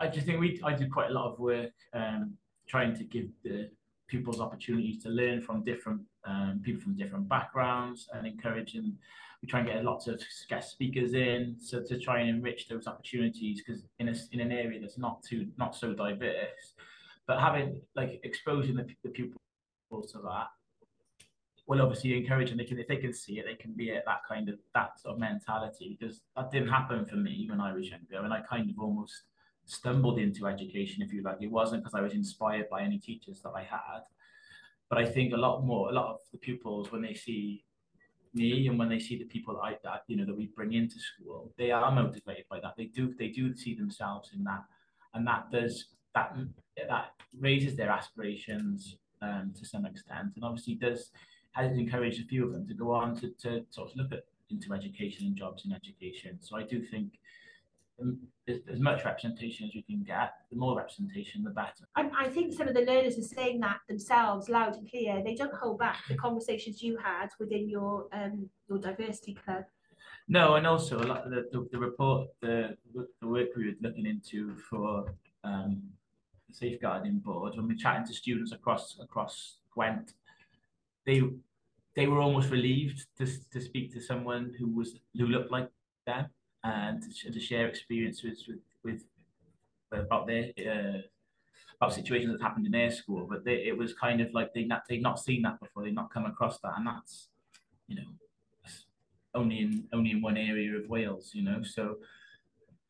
I 0.00 0.08
just 0.08 0.26
think 0.26 0.40
we 0.40 0.60
I 0.64 0.74
did 0.74 0.90
quite 0.90 1.10
a 1.10 1.12
lot 1.12 1.32
of 1.32 1.38
work 1.38 1.72
um, 1.92 2.32
trying 2.66 2.96
to 2.96 3.04
give 3.04 3.28
the 3.44 3.70
pupils 4.08 4.40
opportunities 4.40 5.02
to 5.02 5.08
learn 5.10 5.40
from 5.40 5.64
different 5.64 6.00
um, 6.24 6.60
people 6.64 6.80
from 6.80 6.96
different 6.96 7.28
backgrounds 7.28 8.08
and 8.12 8.26
encouraging. 8.26 8.96
We 9.42 9.48
try 9.48 9.60
and 9.60 9.68
get 9.68 9.84
lots 9.84 10.06
of 10.06 10.22
guest 10.48 10.70
speakers 10.70 11.14
in, 11.14 11.56
so 11.58 11.82
to 11.82 11.98
try 11.98 12.20
and 12.20 12.30
enrich 12.30 12.68
those 12.68 12.86
opportunities 12.86 13.60
because 13.60 13.82
in 13.98 14.08
a, 14.08 14.14
in 14.30 14.40
an 14.40 14.52
area 14.52 14.80
that's 14.80 14.98
not 14.98 15.22
too 15.24 15.48
not 15.58 15.74
so 15.74 15.92
diverse, 15.92 16.74
but 17.26 17.40
having 17.40 17.80
like 17.96 18.20
exposing 18.22 18.76
the, 18.76 18.86
the 19.02 19.10
pupils 19.10 20.12
to 20.12 20.18
that 20.18 20.46
will 21.66 21.82
obviously 21.82 22.16
encourage 22.16 22.50
them. 22.50 22.58
They 22.58 22.64
can 22.64 22.78
if 22.78 22.86
they 22.86 22.96
can 22.96 23.12
see 23.12 23.38
it, 23.38 23.46
they 23.46 23.54
can 23.54 23.72
be 23.72 23.92
at 23.92 24.04
that 24.06 24.20
kind 24.28 24.48
of 24.48 24.56
that 24.74 25.00
sort 25.00 25.14
of 25.14 25.20
mentality 25.20 25.96
because 25.98 26.20
that 26.36 26.50
didn't 26.50 26.68
happen 26.68 27.04
for 27.04 27.16
me 27.16 27.46
when 27.50 27.60
I 27.60 27.72
was 27.72 27.90
younger, 27.90 28.24
and 28.24 28.32
I 28.32 28.40
kind 28.40 28.70
of 28.70 28.78
almost 28.78 29.22
stumbled 29.64 30.18
into 30.18 30.46
education, 30.46 31.02
if 31.02 31.12
you 31.12 31.22
like. 31.22 31.38
It 31.40 31.50
wasn't 31.50 31.82
because 31.82 31.98
I 31.98 32.02
was 32.02 32.14
inspired 32.14 32.68
by 32.68 32.82
any 32.82 32.98
teachers 32.98 33.40
that 33.42 33.52
I 33.56 33.62
had, 33.62 34.02
but 34.92 35.00
I 35.00 35.06
think 35.06 35.32
a 35.32 35.38
lot 35.38 35.64
more, 35.64 35.88
a 35.88 35.92
lot 35.92 36.08
of 36.10 36.18
the 36.32 36.36
pupils 36.36 36.92
when 36.92 37.00
they 37.00 37.14
see 37.14 37.64
me 38.34 38.68
and 38.68 38.78
when 38.78 38.90
they 38.90 38.98
see 38.98 39.16
the 39.16 39.24
people 39.24 39.54
that 39.54 39.60
I 39.60 39.78
that 39.84 40.02
you 40.06 40.18
know 40.18 40.26
that 40.26 40.36
we 40.36 40.50
bring 40.54 40.74
into 40.74 40.96
school, 41.00 41.50
they 41.56 41.70
are 41.70 41.90
motivated 41.90 42.44
by 42.50 42.60
that. 42.60 42.74
They 42.76 42.84
do 42.84 43.14
they 43.18 43.28
do 43.28 43.56
see 43.56 43.74
themselves 43.74 44.32
in 44.36 44.44
that, 44.44 44.64
and 45.14 45.26
that 45.26 45.50
does 45.50 45.86
that 46.14 46.36
that 46.76 47.06
raises 47.40 47.74
their 47.74 47.88
aspirations 47.88 48.98
um, 49.22 49.54
to 49.58 49.64
some 49.64 49.86
extent, 49.86 50.28
and 50.36 50.44
obviously 50.44 50.74
does 50.74 51.10
has 51.52 51.72
encouraged 51.78 52.20
a 52.20 52.26
few 52.26 52.44
of 52.44 52.52
them 52.52 52.68
to 52.68 52.74
go 52.74 52.92
on 52.92 53.16
to, 53.20 53.30
to 53.40 53.64
sort 53.70 53.90
of 53.90 53.96
look 53.96 54.12
at 54.12 54.24
into 54.50 54.74
education 54.74 55.24
and 55.26 55.36
jobs 55.36 55.64
in 55.64 55.72
education. 55.72 56.36
So 56.42 56.58
I 56.58 56.64
do 56.64 56.82
think 56.82 57.18
as, 58.48 58.58
as 58.70 58.80
much 58.80 59.04
representation 59.04 59.66
as 59.66 59.74
we 59.74 59.82
can 59.82 60.02
get, 60.02 60.32
the 60.50 60.56
more 60.56 60.76
representation, 60.76 61.44
the 61.44 61.50
better. 61.50 61.86
I, 61.96 62.10
I 62.16 62.28
think 62.28 62.52
some 62.52 62.68
of 62.68 62.74
the 62.74 62.82
learners 62.82 63.18
are 63.18 63.22
saying 63.22 63.60
that 63.60 63.78
themselves 63.88 64.48
loud 64.48 64.76
and 64.76 64.88
clear. 64.88 65.22
They 65.24 65.34
don't 65.34 65.54
hold 65.54 65.78
back 65.78 65.98
the 66.08 66.16
conversations 66.16 66.82
you 66.82 66.96
had 66.96 67.28
within 67.38 67.68
your 67.68 68.06
um, 68.12 68.48
your 68.68 68.78
diversity 68.78 69.34
club. 69.34 69.64
No, 70.28 70.54
and 70.54 70.66
also 70.66 70.98
a 70.98 71.06
lot 71.06 71.24
of 71.26 71.30
the, 71.30 71.48
the, 71.52 71.68
the 71.72 71.78
report, 71.78 72.28
the 72.40 72.76
the 73.20 73.26
work 73.26 73.48
we 73.56 73.66
were 73.66 73.76
looking 73.80 74.06
into 74.06 74.56
for 74.56 75.06
um, 75.44 75.82
the 76.48 76.54
safeguarding 76.54 77.18
board, 77.18 77.56
when 77.56 77.66
we're 77.66 77.76
chatting 77.76 78.06
to 78.06 78.14
students 78.14 78.52
across 78.52 78.98
across 79.00 79.56
Gwent, 79.74 80.12
they 81.06 81.22
they 81.94 82.06
were 82.06 82.20
almost 82.20 82.50
relieved 82.50 83.06
to, 83.18 83.26
to 83.52 83.60
speak 83.60 83.92
to 83.92 84.00
someone 84.00 84.54
who 84.58 84.68
was 84.68 84.98
who 85.16 85.26
looked 85.26 85.50
like 85.50 85.68
them 86.06 86.26
and 86.64 87.02
to, 87.02 87.40
share 87.40 87.66
experiences 87.66 88.44
with 88.46 88.60
with 88.84 89.04
about 89.92 90.26
their 90.26 90.52
uh, 90.58 91.00
about 91.80 91.92
situations 91.92 92.32
that 92.32 92.42
happened 92.42 92.66
in 92.66 92.72
their 92.72 92.90
school. 92.90 93.26
But 93.28 93.44
they, 93.44 93.64
it 93.66 93.76
was 93.76 93.92
kind 93.94 94.20
of 94.20 94.32
like 94.32 94.52
they 94.54 94.64
not 94.64 94.82
they'd 94.88 95.02
not 95.02 95.18
seen 95.18 95.42
that 95.42 95.60
before. 95.60 95.84
They'd 95.84 95.94
not 95.94 96.12
come 96.12 96.26
across 96.26 96.58
that, 96.60 96.74
and 96.76 96.86
that's 96.86 97.28
you 97.88 97.96
know 97.96 98.08
only 99.34 99.60
in 99.60 99.84
only 99.92 100.12
in 100.12 100.22
one 100.22 100.36
area 100.36 100.76
of 100.76 100.88
Wales. 100.88 101.30
You 101.34 101.42
know, 101.42 101.62
so 101.62 101.96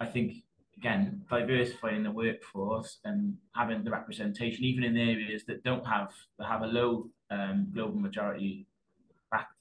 I 0.01 0.07
think 0.07 0.45
again 0.77 1.23
diversifying 1.31 2.03
the 2.03 2.11
workforce 2.11 2.99
and 3.05 3.37
having 3.55 3.85
the 3.85 3.91
representation 3.91 4.65
even 4.65 4.85
in 4.85 4.97
areas 4.97 5.45
that 5.47 5.63
don't 5.63 5.87
have 5.87 6.13
that 6.39 6.47
have 6.47 6.63
a 6.63 6.67
low 6.67 7.09
um, 7.31 7.69
global 7.73 7.99
majority 7.99 8.67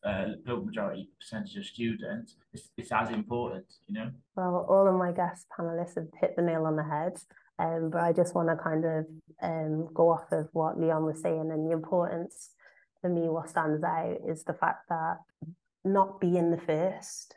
uh, 0.03 0.27
majority 0.45 1.09
percentage 1.19 1.55
of 1.55 1.65
students, 1.65 2.35
it's, 2.53 2.69
it's 2.77 2.91
as 2.91 3.09
important, 3.09 3.65
you 3.87 3.93
know? 3.93 4.11
Well, 4.35 4.65
all 4.69 4.87
of 4.87 4.95
my 4.95 5.11
guest 5.11 5.47
panelists 5.57 5.95
have 5.95 6.07
hit 6.19 6.35
the 6.35 6.41
nail 6.41 6.65
on 6.65 6.75
the 6.75 6.83
head. 6.83 7.13
Um, 7.59 7.91
but 7.91 8.01
I 8.01 8.11
just 8.11 8.33
want 8.33 8.49
to 8.49 8.55
kind 8.55 8.85
of 8.85 9.05
um, 9.43 9.87
go 9.93 10.09
off 10.09 10.31
of 10.31 10.49
what 10.53 10.79
Leon 10.79 11.05
was 11.05 11.21
saying 11.21 11.51
and 11.51 11.67
the 11.67 11.73
importance 11.73 12.51
for 13.01 13.09
me, 13.09 13.29
what 13.29 13.49
stands 13.49 13.83
out 13.83 14.17
is 14.27 14.43
the 14.43 14.53
fact 14.53 14.87
that 14.89 15.17
not 15.83 16.21
being 16.21 16.51
the 16.51 16.57
first, 16.57 17.35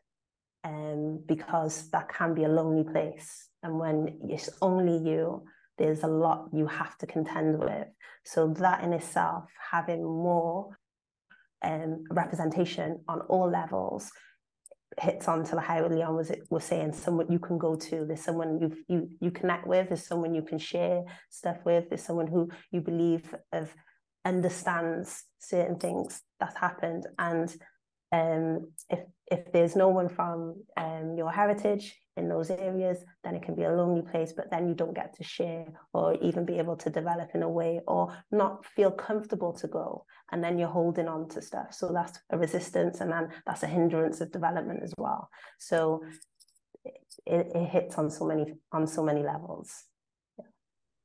um, 0.63 1.23
because 1.27 1.91
that 1.91 2.09
can 2.09 2.35
be 2.35 2.45
a 2.45 2.49
lonely 2.49 2.85
place. 2.85 3.49
And 3.63 3.79
when 3.79 4.19
it's 4.29 4.51
only 4.61 4.99
you, 4.99 5.45
there's 5.79 6.03
a 6.03 6.09
lot 6.09 6.51
you 6.53 6.67
have 6.67 6.97
to 6.99 7.07
contend 7.07 7.59
with. 7.59 7.89
So 8.25 8.49
that 8.59 8.85
in 8.85 8.93
itself, 8.93 9.45
having 9.71 10.05
more 10.05 10.77
um, 11.65 12.05
representation 12.11 13.01
on 13.09 13.21
all 13.23 13.51
levels. 13.51 14.11
Hits 15.01 15.27
on 15.27 15.43
to 15.47 15.57
the 15.57 15.61
how 15.61 15.89
Leon 15.89 16.15
was 16.15 16.31
was 16.51 16.65
saying 16.65 16.93
someone 16.93 17.27
you 17.29 17.41
can 17.41 17.59
go 17.59 17.75
to 17.75 18.05
there's 18.07 18.21
someone 18.21 18.61
you 18.61 18.77
you 18.87 19.09
you 19.21 19.33
connect 19.33 19.67
with 19.67 19.89
there's 19.89 20.07
someone 20.07 20.37
you 20.37 20.43
can 20.43 20.57
share 20.57 21.03
stuff 21.31 21.57
with 21.65 21.89
there's 21.89 22.05
someone 22.05 22.29
who 22.29 22.49
you 22.71 22.81
believe 22.81 23.35
of 23.53 23.75
understands 24.25 25.25
certain 25.39 25.77
things 25.79 26.23
that 26.41 26.57
happened. 26.57 27.07
And 27.19 27.55
um, 28.13 28.71
if 28.89 29.01
there's 29.55 29.77
no 29.77 29.89
one 29.89 30.09
from 30.09 30.57
um, 30.77 31.15
your 31.17 31.31
heritage 31.31 31.97
in 32.17 32.29
those 32.29 32.51
areas, 32.51 32.99
then 33.23 33.37
it 33.37 33.43
can 33.43 33.55
be 33.55 33.63
a 33.63 33.73
lonely 33.73 34.03
place, 34.03 34.33
but 34.33 34.51
then 34.51 34.67
you 34.67 34.75
don't 34.75 34.97
get 34.97 35.15
to 35.15 35.23
share 35.23 35.65
or 35.93 36.15
even 36.21 36.45
be 36.45 36.59
able 36.59 36.77
to 36.77 36.91
develop 36.91 37.31
in 37.35 37.45
a 37.45 37.49
way 37.49 37.81
or 37.87 38.13
not 38.33 38.67
feel 38.67 38.91
comfortable 38.91 39.53
to 39.53 39.69
go. 39.69 40.05
And 40.33 40.43
then 40.43 40.59
you're 40.59 40.77
holding 40.81 41.07
on 41.07 41.29
to 41.29 41.41
stuff. 41.41 41.69
So 41.71 41.93
that's 41.95 42.19
a 42.31 42.37
resistance 42.37 43.01
and 43.01 43.13
then 43.13 43.29
that's 43.47 43.63
a 43.63 43.69
hindrance 43.69 44.21
of 44.21 44.33
development 44.33 44.81
as 44.83 44.93
well. 44.99 45.31
So 45.61 46.03
it, 47.25 47.53
it 47.55 47.69
hits 47.69 47.97
on 47.97 48.11
so 48.11 48.27
many 48.27 48.55
on 48.73 48.89
so 48.89 49.05
many 49.05 49.23
levels. 49.23 49.73
Yeah. 50.37 50.47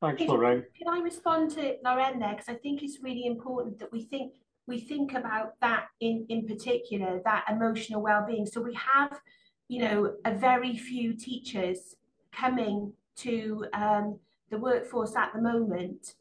Thanks, 0.01 0.23
Lorraine. 0.23 0.63
Can 0.75 0.87
I 0.91 1.01
respond 1.01 1.51
to 1.51 1.75
Lorraine 1.83 2.17
there? 2.17 2.31
Because 2.31 2.49
I 2.49 2.55
think 2.55 2.81
it's 2.81 2.97
really 3.03 3.27
important 3.27 3.77
that 3.77 3.91
we 3.91 4.05
think 4.05 4.33
we 4.69 4.79
think 4.79 5.13
about 5.13 5.53
that 5.61 5.85
in, 5.99 6.25
in 6.29 6.47
particular, 6.47 7.21
that 7.25 7.43
emotional 7.49 8.01
well-being. 8.01 8.45
So 8.45 8.61
we 8.61 8.75
have, 8.75 9.19
you 9.67 9.81
know, 9.81 10.13
a 10.25 10.33
very 10.37 10.77
few 10.77 11.13
teachers 11.13 11.95
coming 12.31 12.93
to 13.17 13.65
um, 13.73 14.19
the 14.51 14.59
workforce 14.59 15.15
at 15.15 15.33
the 15.33 15.41
moment 15.41 16.13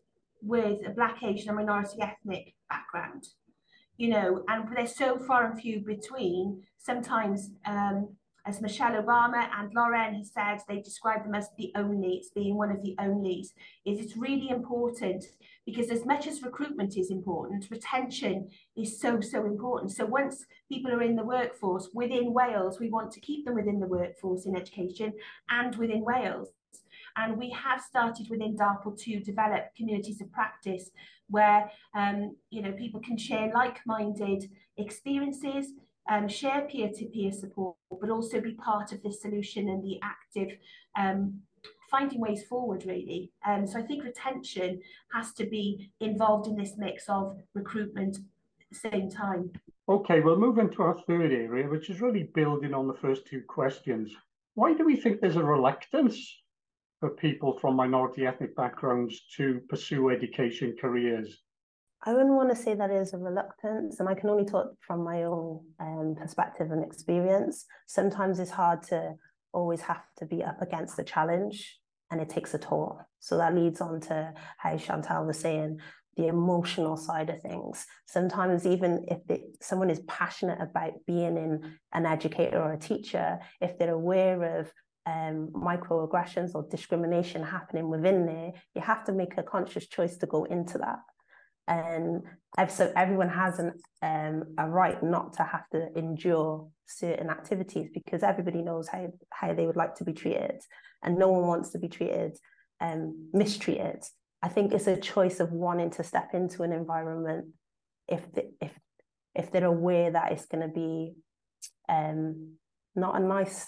with 0.43 0.79
a 0.87 0.91
Black, 0.91 1.23
Asian, 1.23 1.51
and 1.51 1.59
minority 1.59 1.99
ethnic 2.01 2.55
background, 2.71 3.29
you 3.97 4.09
know, 4.09 4.45
and 4.49 4.65
they're 4.75 4.87
so 4.87 5.19
far 5.19 5.51
and 5.51 5.61
few 5.61 5.81
between. 5.81 6.63
Sometimes 6.79 7.51
um, 7.67 8.17
as 8.49 8.63
Michelle 8.63 9.03
Obama 9.03 9.47
and 9.59 9.71
Lauren 9.75 10.15
has 10.15 10.33
said, 10.33 10.59
they 10.67 10.81
describe 10.81 11.23
them 11.23 11.35
as 11.35 11.51
the 11.59 11.71
only, 11.75 12.15
it's 12.15 12.31
being 12.31 12.57
one 12.57 12.71
of 12.71 12.83
the 12.83 12.97
onlys. 12.99 13.41
is 13.41 13.53
It 13.85 14.01
is 14.01 14.17
really 14.17 14.49
important 14.49 15.23
because 15.67 15.91
as 15.91 16.07
much 16.07 16.27
as 16.27 16.43
recruitment 16.43 16.97
is 16.97 17.11
important, 17.11 17.71
retention 17.71 18.49
is 18.75 18.99
so, 18.99 19.21
so 19.21 19.45
important. 19.45 19.93
So 19.93 20.07
once 20.07 20.47
people 20.73 20.91
are 20.93 21.03
in 21.03 21.15
the 21.15 21.25
workforce 21.25 21.91
within 21.93 22.33
Wales, 22.33 22.81
we 22.81 22.89
want 22.89 23.13
to 23.13 23.21
keep 23.21 23.45
them 23.45 23.55
within 23.55 23.81
the 23.81 23.87
workforce 23.87 24.47
in 24.47 24.57
education 24.57 25.13
and 25.51 25.77
within 25.77 26.03
Wales. 26.03 26.49
And 27.19 27.37
we 27.37 27.51
have 27.51 27.83
started 27.83 28.31
within 28.31 28.57
DARPL 28.57 28.99
to 29.03 29.21
develop 29.21 29.75
communities 29.77 30.23
of 30.23 30.33
practice 30.33 30.91
where 31.29 31.71
um, 31.95 32.35
you 32.49 32.63
know 32.63 32.73
people 32.73 33.01
can 33.01 33.19
share 33.19 33.51
like-minded 33.53 34.45
experiences, 34.79 35.73
um, 36.09 36.29
share 36.29 36.63
peer-to-peer 36.63 37.33
support, 37.33 37.77
but 38.01 38.11
also 38.11 38.41
be 38.41 38.53
part 38.53 38.93
of 38.93 39.03
this 39.03 39.21
solution 39.23 39.69
and 39.69 39.83
the 39.83 39.99
active 40.03 40.57
um, 40.99 41.41
finding 41.91 42.21
ways 42.21 42.45
forward 42.45 42.85
really. 42.87 43.31
Um, 43.47 43.67
so 43.67 43.79
I 43.79 43.83
think 43.83 44.05
retention 44.05 44.81
has 45.13 45.33
to 45.35 45.47
be 45.47 45.91
involved 46.01 46.47
in 46.47 46.57
this 46.57 46.77
mix 46.77 47.09
of 47.09 47.39
recruitment 47.55 48.17
at 48.17 48.23
the 48.71 48.91
same 48.91 49.11
time. 49.11 49.51
Okay, 49.89 50.21
we'll 50.21 50.39
move 50.39 50.59
into 50.59 50.83
our 50.83 50.99
third 51.07 51.33
area, 51.33 51.67
which 51.67 51.89
is 51.89 52.01
really 52.01 52.25
building 52.35 52.75
on 52.75 52.87
the 52.87 52.95
first 52.95 53.27
two 53.27 53.43
questions. 53.49 54.15
Why 54.55 54.75
do 54.75 54.85
we 54.85 54.97
think 54.97 55.21
there's 55.21 55.37
a 55.37 55.43
reluctance 55.43 56.43
for 57.01 57.11
people 57.11 57.59
from 57.59 57.77
minority 57.77 58.27
ethnic 58.27 58.55
backgrounds 58.57 59.23
to 59.37 59.61
pursue 59.69 60.11
education 60.11 60.77
careers? 60.79 61.43
I 62.05 62.13
wouldn't 62.13 62.35
want 62.35 62.51
to 62.51 62.57
say 62.57 62.75
that 62.75 62.91
is 62.91 63.13
a 63.13 63.19
reluctance, 63.19 63.99
and 63.99 64.09
I 64.09 64.15
can 64.15 64.31
only 64.31 64.45
talk 64.45 64.69
from 64.81 65.03
my 65.03 65.25
own 65.25 65.65
um, 65.81 66.15
perspective 66.17 66.71
and 66.71 66.85
experience. 66.85 67.67
Sometimes 67.87 68.39
it's 68.39 68.53
hard 68.53 68.85
to 68.85 69.15
always 69.53 69.81
have 69.81 70.03
to 70.19 70.27
be 70.27 70.45
up 70.45 70.63
against 70.63 70.97
the 70.97 71.03
challenge, 71.03 71.77
and 72.11 72.21
it 72.21 72.29
takes 72.29 72.55
a 72.55 72.59
toll. 72.59 73.01
So 73.19 73.37
that 73.39 73.55
leads 73.55 73.81
on 73.81 74.01
to 74.03 74.33
how 74.59 74.77
Chantal 74.77 75.27
was 75.27 75.41
saying 75.41 75.81
the 76.17 76.29
emotional 76.29 76.97
side 76.97 77.31
of 77.31 77.43
things. 77.43 77.85
Sometimes, 78.07 78.65
even 78.65 79.05
if 79.09 79.19
it, 79.29 79.43
someone 79.61 79.91
is 79.91 80.01
passionate 80.07 80.61
about 80.61 80.93
being 81.05 81.37
in 81.37 81.79
an 81.93 82.07
educator 82.07 82.63
or 82.63 82.75
a 82.75 82.79
teacher, 82.79 83.41
if 83.61 83.77
they're 83.77 83.93
aware 83.93 84.61
of 84.61 84.73
um, 85.05 85.49
microaggressions 85.53 86.55
or 86.55 86.65
discrimination 86.71 87.43
happening 87.43 87.89
within 87.89 88.25
there, 88.25 88.53
you 88.77 88.83
have 88.83 89.05
to 89.07 89.13
make 89.13 89.37
a 89.37 89.43
conscious 89.43 89.89
choice 89.89 90.17
to 90.19 90.27
go 90.27 90.45
into 90.45 90.79
that 90.79 90.99
and 91.69 92.23
so 92.69 92.91
everyone 92.97 93.29
has 93.29 93.59
an 93.59 93.73
um, 94.03 94.43
a 94.59 94.69
right 94.69 95.03
not 95.03 95.35
to 95.35 95.43
have 95.45 95.69
to 95.71 95.89
endure 95.97 96.69
certain 96.87 97.29
activities 97.29 97.91
because 97.93 98.23
everybody 98.23 98.63
knows 98.63 98.89
how 98.89 99.07
how 99.31 99.53
they 99.53 99.67
would 99.67 99.77
like 99.77 99.95
to 99.97 100.05
be 100.05 100.13
treated 100.13 100.61
and 101.03 101.19
no 101.19 101.29
one 101.29 101.47
wants 101.47 101.71
to 101.71 101.79
be 101.79 101.89
treated 101.89 102.37
um, 102.81 103.29
mistreated. 103.33 104.03
I 104.43 104.49
think 104.49 104.73
it's 104.73 104.87
a 104.87 104.97
choice 104.97 105.41
of 105.41 105.53
wanting 105.53 105.91
to 105.91 106.05
step 106.05 106.31
into 106.33 106.63
an 106.63 106.73
environment 106.73 107.49
if 108.09 108.33
the, 108.33 108.51
if 108.61 108.73
if 109.35 109.53
they're 109.53 109.65
aware 109.65 110.11
that 110.11 110.33
it's 110.33 110.47
going 110.47 110.67
to 110.67 110.75
be 110.75 111.15
um, 111.89 112.55
not 112.97 113.21
a 113.21 113.25
nice 113.25 113.67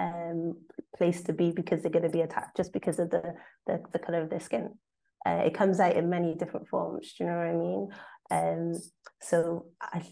um, 0.00 0.54
place 0.96 1.22
to 1.24 1.32
be 1.32 1.50
because 1.50 1.82
they're 1.82 1.90
going 1.90 2.04
to 2.04 2.08
be 2.08 2.22
attacked 2.22 2.56
just 2.56 2.72
because 2.72 2.98
of 2.98 3.10
the, 3.10 3.34
the 3.66 3.82
the 3.92 3.98
color 3.98 4.22
of 4.22 4.30
their 4.30 4.40
skin 4.40 4.70
uh, 5.26 5.42
it 5.44 5.54
comes 5.54 5.80
out 5.80 5.96
in 5.96 6.10
many 6.10 6.34
different 6.34 6.68
forms. 6.68 7.14
Do 7.16 7.24
you 7.24 7.30
know 7.30 7.36
what 7.36 7.46
I 7.46 7.54
mean? 7.54 7.88
Um, 8.30 8.80
so 9.20 9.66
I, 9.80 10.02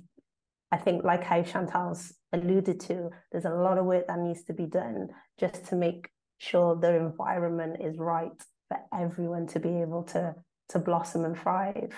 I 0.72 0.76
think 0.76 1.04
like 1.04 1.24
how 1.24 1.42
Chantal's 1.42 2.14
alluded 2.32 2.80
to, 2.80 3.10
there's 3.32 3.44
a 3.44 3.50
lot 3.50 3.78
of 3.78 3.86
work 3.86 4.06
that 4.06 4.18
needs 4.18 4.44
to 4.44 4.52
be 4.52 4.66
done 4.66 5.08
just 5.38 5.64
to 5.66 5.76
make 5.76 6.08
sure 6.38 6.76
the 6.76 6.94
environment 6.94 7.76
is 7.80 7.98
right 7.98 8.30
for 8.68 8.78
everyone 8.94 9.46
to 9.48 9.60
be 9.60 9.80
able 9.80 10.04
to 10.04 10.34
to 10.70 10.78
blossom 10.78 11.24
and 11.24 11.36
thrive. 11.36 11.92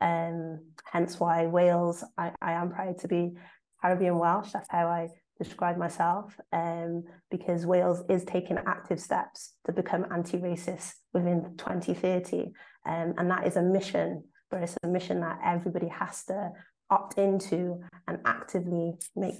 Um, 0.00 0.60
hence 0.90 1.20
why 1.20 1.46
Wales, 1.46 2.02
I, 2.18 2.32
I 2.40 2.52
am 2.52 2.70
proud 2.70 2.98
to 3.00 3.08
be 3.08 3.34
Caribbean 3.80 4.18
Welsh. 4.18 4.50
That's 4.52 4.70
how 4.70 4.86
I 4.86 5.08
describe 5.38 5.76
myself 5.76 6.34
um, 6.52 7.04
because 7.30 7.66
Wales 7.66 8.02
is 8.08 8.24
taking 8.24 8.58
active 8.66 9.00
steps 9.00 9.54
to 9.66 9.72
become 9.72 10.06
anti-racist 10.10 10.94
within 11.14 11.54
2030 11.56 12.52
um, 12.86 13.14
and 13.16 13.30
that 13.30 13.46
is 13.46 13.56
a 13.56 13.62
mission 13.62 14.24
but 14.50 14.62
it's 14.62 14.76
a 14.82 14.88
mission 14.88 15.20
that 15.20 15.38
everybody 15.44 15.88
has 15.88 16.24
to 16.24 16.50
opt 16.90 17.18
into 17.18 17.80
and 18.06 18.18
actively 18.24 18.94
make 19.16 19.36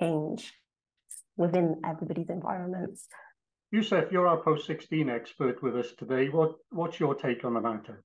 change 0.00 0.52
within 1.36 1.80
everybody's 1.84 2.28
environments. 2.28 3.06
Yusuf, 3.70 4.10
you're 4.10 4.26
our 4.26 4.38
post-16 4.38 5.08
expert 5.08 5.62
with 5.62 5.76
us 5.76 5.92
today. 5.96 6.28
What, 6.28 6.56
what's 6.70 6.98
your 6.98 7.14
take 7.14 7.44
on 7.44 7.54
the 7.54 7.60
matter? 7.60 8.02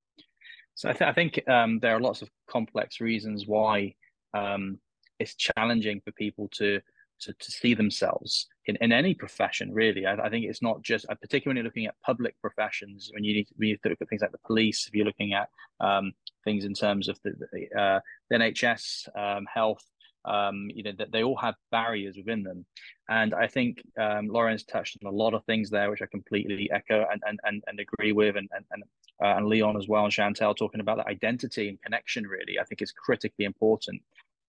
So 0.75 0.89
I, 0.89 0.93
th- 0.93 1.09
I 1.09 1.13
think 1.13 1.41
um, 1.49 1.79
there 1.79 1.95
are 1.95 1.99
lots 2.01 2.21
of 2.21 2.29
complex 2.47 3.01
reasons 3.01 3.47
why 3.47 3.95
um, 4.33 4.77
it's 5.19 5.35
challenging 5.35 6.01
for 6.03 6.11
people 6.11 6.49
to 6.55 6.81
to, 7.21 7.31
to 7.31 7.51
see 7.51 7.73
themselves 7.73 8.47
in, 8.67 8.77
in 8.81 8.91
any 8.91 9.13
profession 9.13 9.73
really. 9.73 10.05
I, 10.05 10.15
I 10.15 10.29
think 10.29 10.45
it's 10.45 10.61
not 10.61 10.81
just 10.81 11.05
uh, 11.09 11.15
particularly 11.15 11.63
looking 11.63 11.85
at 11.85 11.95
public 12.03 12.39
professions 12.41 13.09
when 13.13 13.23
you 13.23 13.33
need 13.33 13.47
to, 13.47 13.53
when 13.57 13.69
you 13.69 13.77
look 13.85 14.01
at 14.01 14.09
things 14.09 14.21
like 14.21 14.31
the 14.31 14.37
police 14.45 14.87
if 14.87 14.95
you're 14.95 15.05
looking 15.05 15.33
at 15.33 15.49
um, 15.79 16.13
things 16.43 16.65
in 16.65 16.73
terms 16.73 17.07
of 17.07 17.19
the, 17.23 17.33
the, 17.51 17.79
uh, 17.79 17.99
the 18.29 18.37
nhs 18.37 19.07
um, 19.17 19.45
health 19.53 19.83
um, 20.25 20.67
you 20.73 20.81
know 20.81 20.91
that 20.97 21.11
they 21.11 21.23
all 21.23 21.37
have 21.37 21.53
barriers 21.71 22.17
within 22.17 22.41
them. 22.41 22.65
And 23.09 23.33
i 23.35 23.47
think 23.47 23.83
um, 23.99 24.27
lauren's 24.27 24.63
touched 24.63 24.97
on 25.03 25.13
a 25.13 25.15
lot 25.15 25.33
of 25.33 25.43
things 25.45 25.69
there 25.69 25.89
which 25.89 26.01
i 26.01 26.07
completely 26.07 26.69
echo 26.71 27.05
and 27.11 27.21
and, 27.27 27.39
and, 27.43 27.63
and 27.67 27.79
agree 27.79 28.11
with 28.11 28.35
and 28.35 28.49
and, 28.53 28.65
and, 28.71 28.83
uh, 29.23 29.37
and 29.37 29.45
leon 29.45 29.77
as 29.77 29.87
well 29.87 30.05
and 30.05 30.13
chantal 30.13 30.55
talking 30.55 30.81
about 30.81 30.97
the 30.97 31.07
identity 31.07 31.69
and 31.69 31.81
connection 31.83 32.25
really 32.25 32.59
i 32.59 32.63
think 32.63 32.81
is 32.81 32.91
critically 32.91 33.45
important. 33.45 34.01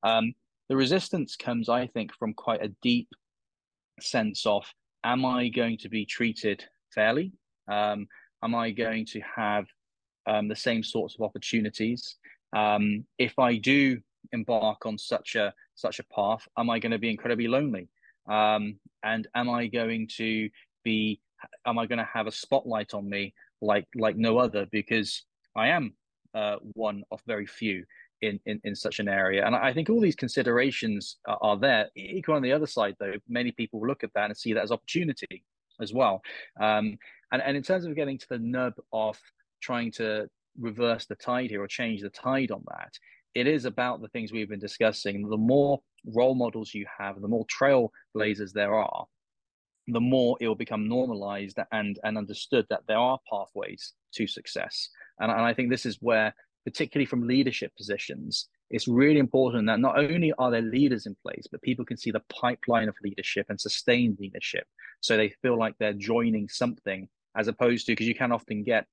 Um, 0.03 0.35
the 0.69 0.77
resistance 0.77 1.37
comes, 1.37 1.69
I 1.69 1.87
think, 1.87 2.13
from 2.15 2.35
quite 2.35 2.63
a 2.63 2.75
deep 2.83 3.09
sense 4.01 4.47
of 4.47 4.65
am 5.05 5.25
I 5.25 5.49
going 5.49 5.79
to 5.79 5.89
be 5.89 6.05
treated 6.05 6.65
fairly? 6.95 7.33
Um, 7.71 8.07
am 8.43 8.55
I 8.55 8.71
going 8.71 9.07
to 9.07 9.21
have 9.21 9.67
um, 10.27 10.49
the 10.49 10.57
same 10.57 10.83
sorts 10.83 11.15
of 11.15 11.23
opportunities? 11.23 12.17
Um, 12.55 13.05
if 13.19 13.39
I 13.39 13.57
do 13.57 14.01
embark 14.33 14.87
on 14.87 14.99
such 14.99 15.37
a 15.37 15.53
such 15.75 15.99
a 15.99 16.05
path, 16.05 16.47
am 16.59 16.71
I 16.71 16.79
going 16.79 16.93
to 16.93 16.99
be 16.99 17.11
incredibly 17.11 17.49
lonely? 17.49 17.89
Um, 18.29 18.79
and 19.05 19.27
am 19.35 19.49
I 19.49 19.67
going 19.67 20.09
to 20.17 20.49
be 20.85 21.21
am 21.67 21.79
I 21.79 21.87
going 21.87 21.99
to 21.99 22.09
have 22.13 22.27
a 22.27 22.33
spotlight 22.33 22.95
on 22.95 23.09
me 23.09 23.35
like 23.61 23.87
like 23.95 24.17
no 24.17 24.39
other 24.39 24.67
because 24.71 25.25
I 25.55 25.69
am 25.69 25.95
uh, 26.35 26.57
one 26.75 27.03
of 27.11 27.21
very 27.27 27.47
few 27.47 27.85
in, 28.23 28.41
in, 28.47 28.61
in 28.65 28.75
such 28.75 28.99
an 28.99 29.09
area. 29.09 29.45
And 29.47 29.55
I 29.55 29.73
think 29.73 29.91
all 29.91 30.01
these 30.01 30.17
considerations 30.17 31.19
are, 31.27 31.39
are 31.41 31.59
there. 31.59 31.89
Equal 31.97 32.35
on 32.35 32.43
the 32.43 32.53
other 32.53 32.67
side, 32.67 32.97
though, 32.99 33.15
many 33.29 33.53
people 33.53 33.87
look 33.87 34.05
at 34.05 34.11
that 34.15 34.27
and 34.27 34.37
see 34.37 34.53
that 34.53 34.65
as 34.65 34.73
opportunity 34.73 35.45
as 35.81 35.93
well. 35.93 36.23
Um, 36.61 36.99
and, 37.33 37.43
and 37.43 37.57
in 37.57 37.63
terms 37.63 37.85
of 37.85 37.95
getting 37.95 38.19
to 38.19 38.29
the 38.31 38.39
nub 38.39 38.75
of 38.93 39.19
trying 39.61 39.93
to 39.93 40.29
reverse 40.59 41.07
the 41.07 41.17
tide 41.17 41.51
here 41.51 41.63
or 41.63 41.67
change 41.67 42.03
the 42.03 42.11
tide 42.11 42.51
on 42.51 42.65
that, 42.69 42.93
it 43.35 43.47
is 43.47 43.67
about 43.67 44.01
the 44.01 44.09
things 44.09 44.33
we've 44.33 44.49
been 44.49 44.59
discussing. 44.59 45.29
The 45.29 45.37
more 45.37 45.81
role 46.07 46.35
models 46.35 46.73
you 46.73 46.87
have, 46.99 47.21
the 47.21 47.29
more 47.29 47.47
trailblazers 47.47 48.53
there 48.53 48.75
are, 48.75 49.05
the 49.89 50.01
more 50.01 50.37
it 50.41 50.49
will 50.49 50.55
become 50.55 50.89
normalized 50.89 51.59
and, 51.73 51.99
and 52.03 52.17
understood 52.17 52.67
that 52.71 52.83
there 52.89 52.99
are 52.99 53.19
pathways 53.31 53.93
to 54.15 54.27
success. 54.27 54.89
And, 55.21 55.31
and 55.31 55.43
I 55.43 55.53
think 55.55 55.71
this 55.71 55.87
is 55.87 55.99
where 56.01 56.35
particularly 56.67 57.07
from 57.07 57.29
leadership 57.29 57.73
positions, 57.77 58.49
it's 58.71 58.89
really 58.89 59.21
important 59.21 59.69
that 59.69 59.79
not 59.79 59.97
only 59.97 60.33
are 60.37 60.51
there 60.51 60.61
leaders 60.61 61.07
in 61.07 61.17
place, 61.23 61.47
but 61.51 61.63
people 61.63 61.85
can 61.85 61.97
see 61.97 62.11
the 62.11 62.23
pipeline 62.29 62.89
of 62.89 62.97
leadership 63.05 63.47
and 63.49 63.61
sustained 63.61 64.19
leadership. 64.19 64.67
So 65.01 65.17
they 65.17 65.29
feel 65.43 65.57
like 65.57 65.77
they're 65.79 65.93
joining 65.93 66.49
something 66.49 67.09
as 67.37 67.47
opposed 67.47 67.87
to, 67.87 67.93
because 67.93 68.09
you 68.09 68.17
can 68.17 68.33
often 68.33 68.65
get 68.65 68.87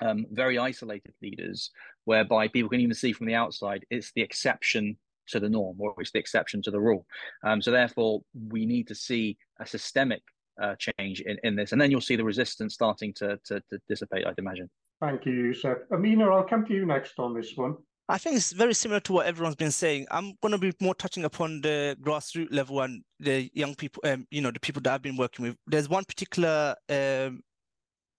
um, 0.00 0.26
very 0.30 0.58
isolated 0.58 1.12
leaders 1.20 1.70
whereby 2.04 2.46
people 2.46 2.70
can 2.70 2.80
even 2.80 2.94
see 2.94 3.12
from 3.12 3.26
the 3.26 3.34
outside 3.34 3.84
it's 3.90 4.12
the 4.14 4.22
exception 4.22 4.96
to 5.26 5.40
the 5.40 5.48
norm 5.48 5.76
or 5.80 5.92
it's 5.98 6.12
the 6.12 6.20
exception 6.20 6.62
to 6.62 6.70
the 6.70 6.78
rule. 6.78 7.04
Um, 7.42 7.60
so 7.60 7.72
therefore, 7.72 8.22
we 8.48 8.64
need 8.64 8.86
to 8.88 8.94
see 8.94 9.38
a 9.58 9.66
systemic 9.66 10.22
uh, 10.62 10.76
change 10.78 11.20
in, 11.20 11.36
in 11.42 11.56
this, 11.56 11.72
and 11.72 11.80
then 11.80 11.90
you'll 11.90 12.00
see 12.00 12.14
the 12.14 12.24
resistance 12.24 12.74
starting 12.74 13.12
to, 13.14 13.40
to, 13.46 13.60
to 13.70 13.80
dissipate, 13.88 14.24
I'd 14.24 14.38
imagine. 14.38 14.70
Thank 15.00 15.26
you, 15.26 15.32
Yusuf. 15.32 15.78
Amina, 15.92 16.30
I'll 16.30 16.44
come 16.44 16.64
to 16.66 16.72
you 16.72 16.86
next 16.86 17.18
on 17.18 17.34
this 17.34 17.52
one. 17.54 17.76
I 18.08 18.18
think 18.18 18.36
it's 18.36 18.52
very 18.52 18.72
similar 18.72 19.00
to 19.00 19.12
what 19.12 19.26
everyone's 19.26 19.56
been 19.56 19.72
saying. 19.72 20.06
I'm 20.10 20.34
going 20.40 20.52
to 20.52 20.58
be 20.58 20.72
more 20.80 20.94
touching 20.94 21.24
upon 21.24 21.60
the 21.60 21.96
grassroots 22.00 22.52
level 22.52 22.80
and 22.80 23.02
the 23.18 23.50
young 23.52 23.74
people, 23.74 24.00
um, 24.06 24.26
you 24.30 24.40
know, 24.40 24.52
the 24.52 24.60
people 24.60 24.80
that 24.82 24.94
I've 24.94 25.02
been 25.02 25.16
working 25.16 25.44
with. 25.44 25.56
There's 25.66 25.88
one 25.88 26.04
particular, 26.04 26.76
um, 26.88 27.42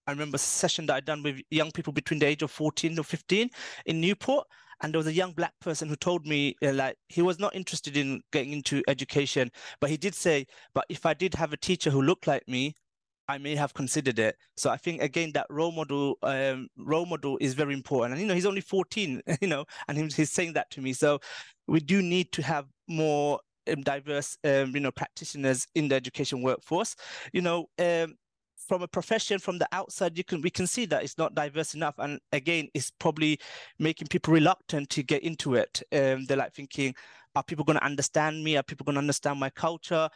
I 0.06 0.12
remember 0.12 0.38
session 0.38 0.86
that 0.88 0.96
I 0.96 1.00
done 1.00 1.24
with 1.24 1.40
young 1.50 1.72
people 1.72 1.94
between 1.94 2.20
the 2.20 2.26
age 2.26 2.42
of 2.42 2.52
14 2.52 3.00
or 3.00 3.04
15 3.04 3.50
in 3.86 4.02
Newport. 4.02 4.46
And 4.84 4.94
there 4.94 5.00
was 5.00 5.08
a 5.08 5.14
young 5.14 5.32
black 5.32 5.54
person 5.62 5.88
who 5.88 5.96
told 5.96 6.28
me 6.28 6.56
uh, 6.62 6.74
like 6.74 6.98
he 7.08 7.22
was 7.22 7.40
not 7.40 7.56
interested 7.56 7.98
in 7.98 8.22
getting 8.32 8.52
into 8.52 8.84
education, 8.88 9.50
but 9.80 9.90
he 9.90 9.98
did 9.98 10.14
say, 10.14 10.46
but 10.76 10.86
if 10.90 11.06
I 11.06 11.14
did 11.14 11.34
have 11.34 11.54
a 11.54 11.58
teacher 11.58 11.90
who 11.90 12.02
looked 12.02 12.28
like 12.28 12.48
me, 12.48 12.76
I 13.30 13.38
may 13.38 13.56
have 13.56 13.74
considered 13.74 14.20
it. 14.20 14.38
So 14.56 14.70
I 14.70 14.78
think 14.78 15.02
again 15.02 15.32
that 15.34 15.48
role 15.50 15.72
model 15.72 16.18
um, 16.24 16.70
role 16.78 17.06
model 17.06 17.38
is 17.42 17.54
very 17.54 17.74
important. 17.74 18.14
And 18.14 18.22
you 18.22 18.28
know 18.28 18.34
he's 18.34 18.46
only 18.46 18.62
14, 18.62 19.22
you 19.42 19.48
know, 19.48 19.66
and 19.88 19.98
he's, 19.98 20.16
he's 20.16 20.32
saying 20.32 20.54
that 20.54 20.70
to 20.72 20.82
me. 20.82 20.94
So 20.94 21.20
we 21.68 21.80
do 21.80 22.02
need 22.02 22.32
to 22.34 22.42
have 22.42 22.66
more 22.88 23.40
um, 23.72 23.82
diverse 23.82 24.38
um, 24.44 24.74
you 24.74 24.80
know 24.80 24.92
practitioners 24.92 25.68
in 25.76 25.88
the 25.90 25.96
education 25.96 26.42
workforce. 26.42 26.96
You 27.34 27.42
know. 27.42 27.70
Um, 27.80 28.16
from 28.68 28.82
a 28.82 28.88
profession 28.88 29.40
from 29.40 29.58
the 29.58 29.68
outside 29.72 30.18
you 30.18 30.26
can 30.26 30.42
we 30.42 30.50
can 30.50 30.68
see 30.68 30.86
that 30.86 31.02
it's 31.02 31.18
not 31.18 31.34
diverse 31.34 31.74
enough 31.74 31.96
and 32.00 32.20
again 32.34 32.68
it's 32.74 32.92
probably 33.00 33.40
making 33.80 34.08
people 34.08 34.34
reluctant 34.34 34.90
to 34.90 35.04
get 35.04 35.24
into 35.24 35.56
it 35.56 35.82
um, 35.94 36.26
they're 36.26 36.36
like 36.36 36.54
thinking 36.54 36.94
are 37.36 37.44
people 37.44 37.64
going 37.64 37.78
to 37.78 37.86
understand 37.86 38.44
me 38.44 38.58
are 38.58 38.64
people 38.64 38.84
going 38.84 38.96
to 38.96 39.00
understand 39.00 39.40
my 39.40 39.50
culture 39.52 40.10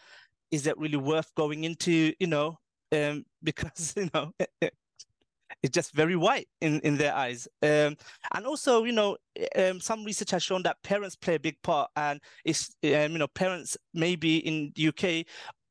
is 0.50 0.68
it 0.68 0.78
really 0.78 0.98
worth 0.98 1.34
going 1.36 1.64
into 1.64 2.12
you 2.20 2.28
know 2.28 2.58
um, 2.92 3.26
because 3.44 3.94
you 3.96 4.10
know 4.14 4.32
it's 4.62 5.74
just 5.74 5.94
very 5.94 6.16
white 6.16 6.48
in 6.62 6.80
in 6.82 6.98
their 6.98 7.14
eyes. 7.14 7.48
Um, 7.62 7.96
and 8.34 8.46
also 8.46 8.84
you 8.84 8.92
know 8.94 9.18
um, 9.56 9.80
some 9.80 10.04
research 10.04 10.32
has 10.32 10.44
shown 10.44 10.64
that 10.64 10.82
parents 10.84 11.16
play 11.16 11.36
a 11.36 11.40
big 11.40 11.62
part 11.62 11.90
and 11.96 12.20
it's 12.46 12.76
um, 12.84 13.12
you 13.12 13.18
know 13.18 13.28
parents 13.28 13.78
maybe 13.94 14.38
in 14.38 14.72
the 14.76 14.88
uk 14.90 15.26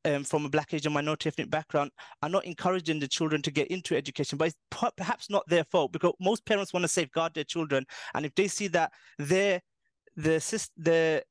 um, 0.04 0.24
from 0.24 0.44
a 0.44 0.48
Black 0.48 0.72
Asian 0.72 0.92
minority 0.92 1.28
ethnic 1.28 1.50
background 1.50 1.90
are 2.22 2.28
not 2.28 2.44
encouraging 2.44 2.98
the 2.98 3.08
children 3.08 3.42
to 3.42 3.50
get 3.50 3.68
into 3.68 3.96
education, 3.96 4.38
but 4.38 4.48
it's 4.48 4.56
perhaps 4.96 5.28
not 5.30 5.46
their 5.48 5.64
fault 5.64 5.92
because 5.92 6.12
most 6.20 6.44
parents 6.46 6.72
want 6.72 6.84
to 6.84 6.88
safeguard 6.88 7.34
their 7.34 7.44
children, 7.44 7.84
and 8.14 8.24
if 8.24 8.34
they 8.34 8.48
see 8.48 8.68
that 8.68 8.92
their 9.18 9.60
the 10.16 10.68
the 10.76 11.22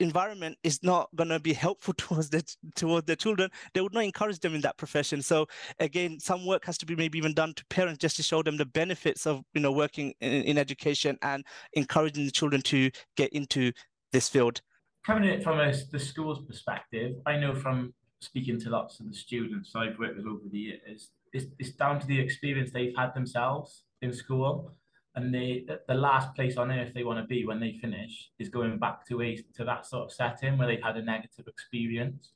environment 0.00 0.56
is 0.62 0.82
not 0.82 1.08
going 1.14 1.28
to 1.28 1.40
be 1.40 1.52
helpful 1.52 1.94
towards 1.98 2.30
the 2.30 2.42
towards 2.74 3.06
the 3.06 3.16
children 3.16 3.50
they 3.74 3.80
would 3.80 3.94
not 3.94 4.04
encourage 4.04 4.38
them 4.40 4.54
in 4.54 4.60
that 4.62 4.76
profession. 4.76 5.22
So 5.22 5.46
again 5.78 6.20
some 6.20 6.46
work 6.46 6.64
has 6.64 6.78
to 6.78 6.86
be 6.86 6.96
maybe 6.96 7.18
even 7.18 7.34
done 7.34 7.54
to 7.54 7.64
parents 7.66 7.98
just 7.98 8.16
to 8.16 8.22
show 8.22 8.42
them 8.42 8.56
the 8.56 8.66
benefits 8.66 9.26
of 9.26 9.42
you 9.54 9.60
know 9.60 9.72
working 9.72 10.14
in, 10.20 10.42
in 10.42 10.58
education 10.58 11.18
and 11.22 11.44
encouraging 11.74 12.24
the 12.24 12.30
children 12.30 12.62
to 12.62 12.90
get 13.16 13.32
into 13.32 13.72
this 14.12 14.28
field. 14.28 14.60
Coming 15.04 15.28
it 15.28 15.42
from 15.42 15.60
a, 15.60 15.72
the 15.92 15.98
school's 15.98 16.44
perspective 16.44 17.14
i 17.26 17.36
know 17.36 17.54
from 17.54 17.94
speaking 18.20 18.58
to 18.60 18.70
lots 18.70 18.98
of 18.98 19.06
the 19.06 19.14
students 19.14 19.72
i've 19.76 19.98
worked 19.98 20.16
with 20.16 20.26
over 20.26 20.48
the 20.50 20.58
years 20.58 21.10
it's, 21.32 21.46
it's 21.58 21.70
down 21.72 22.00
to 22.00 22.06
the 22.06 22.18
experience 22.18 22.70
they've 22.72 22.96
had 22.96 23.14
themselves 23.14 23.84
in 24.02 24.12
school 24.12 24.72
and 25.16 25.34
they 25.34 25.66
the 25.88 25.94
last 25.94 26.34
place 26.34 26.56
on 26.56 26.70
earth 26.70 26.92
they 26.94 27.02
want 27.02 27.18
to 27.18 27.26
be 27.26 27.46
when 27.46 27.58
they 27.58 27.72
finish 27.72 28.30
is 28.38 28.48
going 28.50 28.78
back 28.78 29.06
to 29.06 29.22
a 29.22 29.36
to 29.56 29.64
that 29.64 29.86
sort 29.86 30.04
of 30.04 30.12
setting 30.12 30.56
where 30.56 30.68
they've 30.68 30.82
had 30.82 30.96
a 30.96 31.02
negative 31.02 31.48
experience. 31.48 32.30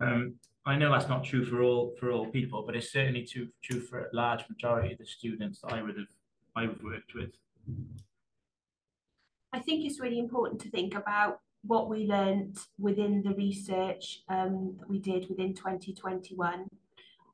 Um, 0.00 0.34
I 0.66 0.76
know 0.76 0.92
that's 0.92 1.08
not 1.08 1.24
true 1.24 1.44
for 1.44 1.62
all 1.62 1.94
for 1.98 2.10
all 2.10 2.26
people, 2.26 2.62
but 2.64 2.76
it's 2.76 2.92
certainly 2.92 3.24
true 3.24 3.48
true 3.62 3.80
for 3.80 4.00
a 4.00 4.08
large 4.12 4.48
majority 4.48 4.92
of 4.92 4.98
the 4.98 5.06
students 5.06 5.60
that 5.62 5.72
I 5.72 5.82
would 5.82 5.96
have 5.96 6.06
I 6.54 6.66
would 6.66 6.82
worked 6.84 7.14
with. 7.14 7.30
I 9.52 9.60
think 9.60 9.84
it's 9.86 10.00
really 10.00 10.18
important 10.18 10.60
to 10.62 10.70
think 10.70 10.94
about 10.94 11.40
what 11.62 11.88
we 11.88 12.06
learned 12.06 12.58
within 12.78 13.22
the 13.22 13.34
research 13.34 14.22
um, 14.28 14.76
that 14.78 14.90
we 14.90 14.98
did 14.98 15.28
within 15.30 15.54
2021 15.54 16.66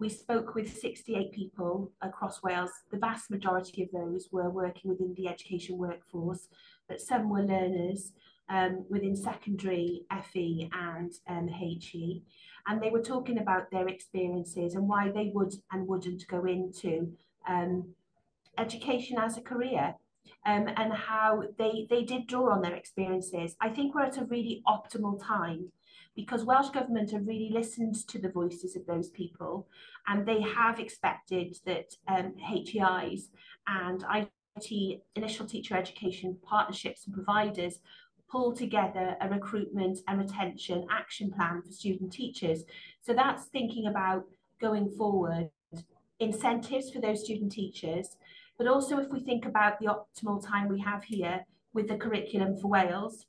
we 0.00 0.08
spoke 0.08 0.54
with 0.54 0.80
68 0.80 1.30
people 1.30 1.92
across 2.00 2.42
Wales. 2.42 2.70
The 2.90 2.96
vast 2.96 3.30
majority 3.30 3.82
of 3.82 3.90
those 3.92 4.30
were 4.32 4.48
working 4.48 4.90
within 4.90 5.14
the 5.14 5.28
education 5.28 5.76
workforce, 5.76 6.48
but 6.88 7.02
some 7.02 7.28
were 7.28 7.42
learners 7.42 8.12
um, 8.48 8.86
within 8.88 9.14
secondary, 9.14 10.06
FE 10.32 10.70
and 10.72 11.12
um, 11.28 11.48
HE. 11.48 12.22
And 12.66 12.82
they 12.82 12.88
were 12.88 13.02
talking 13.02 13.38
about 13.38 13.70
their 13.70 13.88
experiences 13.88 14.74
and 14.74 14.88
why 14.88 15.10
they 15.10 15.32
would 15.34 15.52
and 15.70 15.86
wouldn't 15.86 16.26
go 16.28 16.46
into 16.46 17.12
um, 17.46 17.90
education 18.56 19.18
as 19.18 19.36
a 19.36 19.42
career. 19.42 19.94
Um, 20.46 20.68
and 20.76 20.92
how 20.92 21.42
they, 21.58 21.86
they 21.90 22.02
did 22.02 22.26
draw 22.26 22.52
on 22.52 22.62
their 22.62 22.74
experiences. 22.74 23.56
I 23.60 23.68
think 23.68 23.94
we're 23.94 24.04
at 24.04 24.16
a 24.16 24.24
really 24.24 24.62
optimal 24.66 25.22
time 25.22 25.70
because 26.16 26.44
Welsh 26.44 26.70
Government 26.70 27.10
have 27.12 27.26
really 27.26 27.50
listened 27.52 28.06
to 28.08 28.18
the 28.18 28.30
voices 28.30 28.76
of 28.76 28.86
those 28.86 29.10
people 29.10 29.68
and 30.06 30.26
they 30.26 30.40
have 30.40 30.78
expected 30.78 31.56
that 31.66 31.94
um, 32.08 32.34
HEIs 32.38 33.30
and 33.66 34.04
IT 34.56 35.00
initial 35.16 35.46
teacher 35.46 35.76
education 35.76 36.36
partnerships 36.42 37.06
and 37.06 37.14
providers 37.14 37.78
pull 38.30 38.54
together 38.54 39.16
a 39.20 39.28
recruitment 39.28 39.98
and 40.06 40.20
retention 40.20 40.86
action 40.90 41.30
plan 41.32 41.62
for 41.62 41.72
student 41.72 42.12
teachers. 42.12 42.64
So 43.00 43.12
that's 43.12 43.46
thinking 43.46 43.86
about 43.86 44.24
going 44.60 44.90
forward 44.90 45.50
incentives 46.20 46.90
for 46.90 47.00
those 47.00 47.24
student 47.24 47.50
teachers, 47.50 48.16
but 48.58 48.66
also 48.66 48.98
if 48.98 49.08
we 49.10 49.20
think 49.20 49.46
about 49.46 49.78
the 49.80 49.86
optimal 49.86 50.44
time 50.46 50.68
we 50.68 50.80
have 50.80 51.02
here 51.02 51.44
with 51.72 51.88
the 51.88 51.96
curriculum 51.96 52.56
for 52.56 52.68
Wales, 52.68 53.24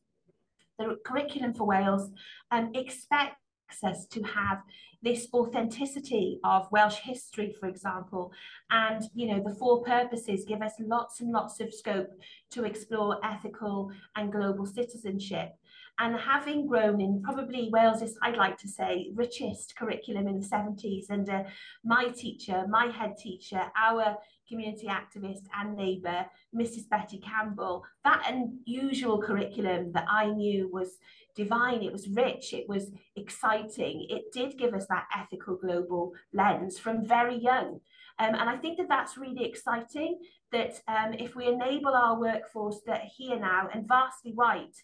the 0.77 0.97
curriculum 1.05 1.53
for 1.53 1.65
Wales 1.65 2.09
um, 2.51 2.71
expects 2.73 3.35
us 3.83 4.05
to 4.07 4.21
have 4.23 4.61
this 5.03 5.27
authenticity 5.33 6.39
of 6.43 6.71
Welsh 6.71 6.97
history, 6.97 7.55
for 7.59 7.67
example, 7.67 8.31
and 8.69 9.03
you 9.15 9.27
know 9.27 9.41
the 9.43 9.55
four 9.55 9.83
purposes 9.83 10.45
give 10.47 10.61
us 10.61 10.73
lots 10.79 11.21
and 11.21 11.31
lots 11.31 11.59
of 11.59 11.73
scope 11.73 12.09
to 12.51 12.65
explore 12.65 13.19
ethical 13.25 13.91
and 14.15 14.31
global 14.31 14.65
citizenship. 14.65 15.53
And 15.99 16.15
having 16.15 16.65
grown 16.65 16.99
in 16.99 17.21
probably 17.21 17.69
Wales's, 17.71 18.17
I'd 18.23 18.37
like 18.37 18.57
to 18.59 18.67
say, 18.67 19.11
richest 19.13 19.75
curriculum 19.75 20.27
in 20.27 20.39
the 20.39 20.47
70s 20.47 21.11
under 21.11 21.45
my 21.83 22.09
teacher, 22.09 22.65
my 22.67 22.87
head 22.87 23.17
teacher, 23.17 23.61
our 23.77 24.17
community 24.49 24.87
activist 24.87 25.43
and 25.57 25.75
neighbour, 25.75 26.25
Mrs. 26.55 26.89
Betty 26.89 27.19
Campbell, 27.19 27.85
that 28.03 28.23
unusual 28.27 29.21
curriculum 29.21 29.91
that 29.93 30.05
I 30.09 30.27
knew 30.27 30.69
was 30.71 30.97
divine, 31.35 31.83
it 31.83 31.93
was 31.93 32.09
rich, 32.09 32.53
it 32.53 32.67
was 32.67 32.91
exciting. 33.15 34.07
It 34.09 34.31
did 34.33 34.57
give 34.57 34.73
us 34.73 34.87
that 34.87 35.07
ethical 35.17 35.55
global 35.55 36.13
lens 36.33 36.77
from 36.77 37.05
very 37.05 37.37
young. 37.37 37.79
Um, 38.19 38.35
and 38.35 38.49
I 38.49 38.57
think 38.57 38.77
that 38.77 38.89
that's 38.89 39.17
really 39.17 39.45
exciting 39.45 40.19
that 40.51 40.81
um, 40.87 41.13
if 41.13 41.35
we 41.35 41.47
enable 41.47 41.93
our 41.93 42.19
workforce 42.19 42.81
that 42.85 43.01
are 43.01 43.09
here 43.17 43.39
now 43.39 43.69
and 43.73 43.87
vastly 43.87 44.33
white, 44.33 44.75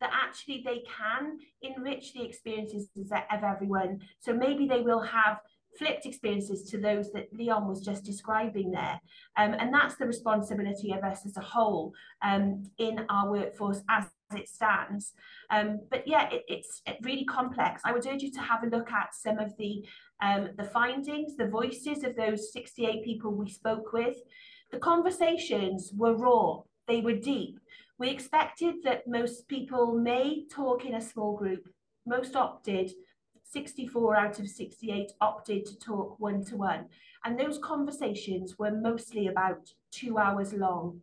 that 0.00 0.10
actually 0.12 0.62
they 0.64 0.82
can 0.96 1.38
enrich 1.62 2.12
the 2.14 2.24
experiences 2.24 2.88
of 2.96 3.42
everyone. 3.42 4.00
So 4.20 4.32
maybe 4.32 4.66
they 4.66 4.80
will 4.80 5.02
have 5.02 5.38
flipped 5.78 6.06
experiences 6.06 6.64
to 6.70 6.78
those 6.78 7.12
that 7.12 7.32
Leon 7.32 7.68
was 7.68 7.80
just 7.84 8.04
describing 8.04 8.70
there. 8.70 9.00
Um, 9.36 9.54
and 9.54 9.72
that's 9.72 9.96
the 9.96 10.06
responsibility 10.06 10.92
of 10.92 11.04
us 11.04 11.24
as 11.26 11.36
a 11.36 11.42
whole 11.42 11.92
um, 12.22 12.64
in 12.78 13.04
our 13.08 13.30
workforce 13.30 13.82
as 13.88 14.06
it 14.34 14.48
stands. 14.48 15.12
Um, 15.50 15.80
but 15.90 16.06
yeah, 16.06 16.28
it, 16.30 16.44
it's 16.48 16.82
really 17.02 17.24
complex. 17.24 17.82
I 17.84 17.92
would 17.92 18.06
urge 18.06 18.22
you 18.22 18.32
to 18.32 18.40
have 18.40 18.62
a 18.62 18.68
look 18.68 18.90
at 18.90 19.14
some 19.14 19.38
of 19.38 19.56
the, 19.58 19.84
um, 20.22 20.50
the 20.56 20.64
findings, 20.64 21.36
the 21.36 21.48
voices 21.48 22.04
of 22.04 22.16
those 22.16 22.52
68 22.52 23.04
people 23.04 23.32
we 23.32 23.48
spoke 23.48 23.92
with. 23.92 24.16
The 24.72 24.78
conversations 24.78 25.92
were 25.96 26.14
raw, 26.14 26.60
they 26.86 27.00
were 27.00 27.14
deep. 27.14 27.58
We 28.00 28.08
expected 28.08 28.76
that 28.84 29.06
most 29.06 29.46
people 29.46 29.92
may 29.92 30.46
talk 30.50 30.86
in 30.86 30.94
a 30.94 31.02
small 31.02 31.36
group, 31.36 31.68
most 32.06 32.34
opted 32.34 32.90
64 33.44 34.16
out 34.16 34.38
of 34.40 34.48
68 34.48 35.12
opted 35.20 35.66
to 35.66 35.78
talk 35.78 36.18
one 36.18 36.42
to 36.46 36.56
one. 36.56 36.86
And 37.26 37.38
those 37.38 37.58
conversations 37.58 38.58
were 38.58 38.70
mostly 38.70 39.26
about 39.26 39.68
two 39.90 40.16
hours 40.16 40.54
long. 40.54 41.02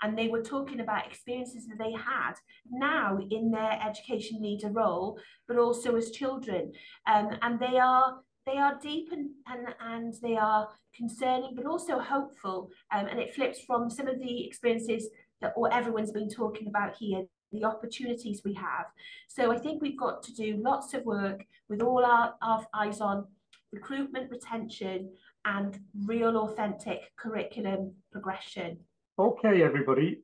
And 0.00 0.16
they 0.16 0.28
were 0.28 0.40
talking 0.40 0.80
about 0.80 1.06
experiences 1.06 1.66
that 1.66 1.76
they 1.76 1.92
had 1.92 2.32
now 2.70 3.18
in 3.30 3.50
their 3.50 3.78
education 3.86 4.40
leader 4.40 4.70
role, 4.70 5.18
but 5.46 5.58
also 5.58 5.94
as 5.96 6.10
children. 6.10 6.72
Um, 7.06 7.36
and 7.42 7.60
they 7.60 7.78
are 7.78 8.20
they 8.46 8.56
are 8.56 8.78
deep 8.80 9.12
and, 9.12 9.28
and, 9.46 9.74
and 9.78 10.14
they 10.22 10.38
are 10.38 10.70
concerning, 10.96 11.54
but 11.54 11.66
also 11.66 11.98
hopeful. 11.98 12.70
Um, 12.90 13.08
and 13.08 13.20
it 13.20 13.34
flips 13.34 13.60
from 13.60 13.90
some 13.90 14.08
of 14.08 14.18
the 14.18 14.46
experiences 14.46 15.06
that 15.40 15.52
or 15.56 15.72
everyone's 15.72 16.12
been 16.12 16.28
talking 16.28 16.68
about 16.68 16.96
here 16.96 17.24
the 17.52 17.64
opportunities 17.64 18.42
we 18.44 18.54
have. 18.54 18.86
So 19.28 19.50
I 19.52 19.58
think 19.58 19.82
we've 19.82 19.98
got 19.98 20.22
to 20.24 20.34
do 20.34 20.60
lots 20.62 20.94
of 20.94 21.04
work 21.04 21.44
with 21.68 21.82
all 21.82 22.04
our, 22.04 22.34
our 22.42 22.64
eyes 22.74 23.00
on 23.00 23.26
recruitment, 23.72 24.30
retention, 24.30 25.10
and 25.44 25.78
real 26.06 26.36
authentic 26.36 27.00
curriculum 27.16 27.92
progression. 28.12 28.78
Okay, 29.18 29.62
everybody. 29.62 30.22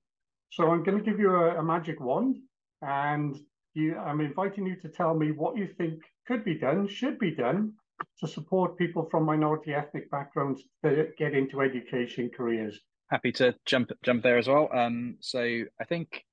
So 0.52 0.70
I'm 0.70 0.84
going 0.84 0.98
to 0.98 1.04
give 1.04 1.18
you 1.18 1.34
a, 1.34 1.58
a 1.58 1.62
magic 1.62 2.00
wand, 2.00 2.38
and 2.82 3.36
you, 3.74 3.96
I'm 3.96 4.20
inviting 4.20 4.66
you 4.66 4.76
to 4.76 4.88
tell 4.88 5.14
me 5.14 5.32
what 5.32 5.56
you 5.56 5.68
think 5.76 6.00
could 6.26 6.44
be 6.44 6.54
done, 6.54 6.88
should 6.88 7.18
be 7.18 7.32
done, 7.32 7.72
to 8.20 8.28
support 8.28 8.76
people 8.76 9.08
from 9.10 9.24
minority 9.24 9.74
ethnic 9.74 10.10
backgrounds 10.10 10.62
to 10.84 11.08
get 11.18 11.34
into 11.34 11.60
education 11.60 12.30
careers. 12.34 12.78
Happy 13.08 13.32
to 13.32 13.54
jump 13.64 13.92
jump 14.02 14.22
there 14.22 14.38
as 14.38 14.48
well. 14.48 14.68
Um, 14.72 15.16
so 15.20 15.40
I 15.80 15.84
think 15.84 16.24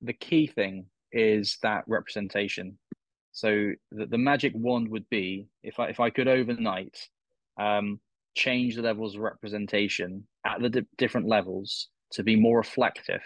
the 0.00 0.14
key 0.14 0.46
thing 0.46 0.86
is 1.12 1.58
that 1.62 1.84
representation. 1.86 2.78
So 3.32 3.72
the, 3.92 4.06
the 4.06 4.18
magic 4.18 4.52
wand 4.54 4.88
would 4.88 5.08
be 5.10 5.48
if 5.62 5.78
I 5.78 5.88
if 5.88 6.00
I 6.00 6.10
could 6.10 6.28
overnight 6.28 6.96
um, 7.60 8.00
change 8.34 8.76
the 8.76 8.82
levels 8.82 9.14
of 9.14 9.20
representation 9.20 10.26
at 10.46 10.60
the 10.60 10.70
di- 10.70 10.86
different 10.96 11.28
levels 11.28 11.88
to 12.12 12.22
be 12.22 12.36
more 12.36 12.58
reflective 12.58 13.22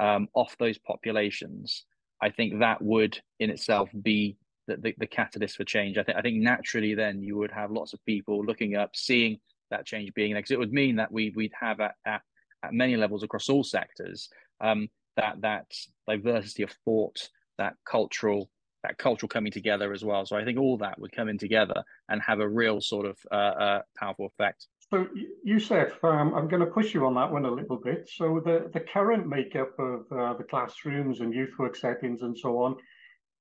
um, 0.00 0.28
off 0.34 0.56
those 0.58 0.78
populations. 0.78 1.84
I 2.20 2.30
think 2.30 2.60
that 2.60 2.82
would 2.82 3.18
in 3.38 3.48
itself 3.48 3.90
be 4.02 4.36
the, 4.66 4.76
the, 4.76 4.94
the 4.98 5.06
catalyst 5.06 5.56
for 5.56 5.64
change. 5.64 5.96
I 5.96 6.02
think 6.02 6.18
I 6.18 6.20
think 6.20 6.36
naturally 6.42 6.94
then 6.94 7.22
you 7.22 7.38
would 7.38 7.52
have 7.52 7.70
lots 7.70 7.94
of 7.94 8.04
people 8.04 8.44
looking 8.44 8.76
up, 8.76 8.90
seeing 8.94 9.38
that 9.70 9.86
change 9.86 10.12
being 10.14 10.32
there 10.32 10.42
because 10.42 10.50
it 10.50 10.58
would 10.58 10.72
mean 10.72 10.96
that 10.96 11.10
we 11.10 11.32
we'd 11.36 11.52
have 11.58 11.80
at, 11.80 11.94
at, 12.06 12.22
at 12.64 12.72
many 12.72 12.96
levels 12.96 13.22
across 13.22 13.48
all 13.48 13.64
sectors 13.64 14.28
um, 14.60 14.88
that 15.16 15.40
that 15.40 15.66
diversity 16.08 16.62
of 16.62 16.70
thought, 16.84 17.28
that 17.58 17.74
cultural 17.84 18.50
that 18.84 18.96
cultural 18.96 19.28
coming 19.28 19.50
together 19.50 19.92
as 19.92 20.04
well. 20.04 20.24
So 20.24 20.36
I 20.36 20.44
think 20.44 20.58
all 20.58 20.76
that 20.78 20.98
would 21.00 21.10
come 21.10 21.28
in 21.28 21.36
together 21.36 21.82
and 22.08 22.22
have 22.22 22.38
a 22.38 22.48
real 22.48 22.80
sort 22.80 23.06
of 23.06 23.18
uh, 23.32 23.34
uh, 23.34 23.82
powerful 23.98 24.26
effect. 24.26 24.68
So 24.90 25.08
Yusuf, 25.44 25.92
um, 26.04 26.32
I'm 26.32 26.48
going 26.48 26.60
to 26.60 26.70
push 26.70 26.94
you 26.94 27.04
on 27.04 27.14
that 27.16 27.30
one 27.30 27.44
a 27.44 27.50
little 27.50 27.76
bit. 27.76 28.08
So 28.08 28.40
the, 28.42 28.70
the 28.72 28.80
current 28.80 29.26
makeup 29.26 29.76
of 29.78 30.06
uh, 30.12 30.34
the 30.34 30.44
classrooms 30.44 31.20
and 31.20 31.34
youth 31.34 31.50
work 31.58 31.74
settings 31.74 32.22
and 32.22 32.38
so 32.38 32.62
on, 32.62 32.76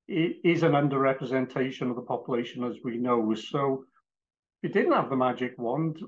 is 0.08 0.64
an 0.64 0.72
underrepresentation 0.72 1.90
of 1.90 1.96
the 1.96 2.02
population, 2.02 2.64
as 2.64 2.78
we 2.84 2.98
know. 2.98 3.34
So, 3.36 3.86
you 4.62 4.70
didn't 4.70 4.94
have 4.94 5.10
the 5.10 5.16
magic 5.16 5.58
wand, 5.58 6.00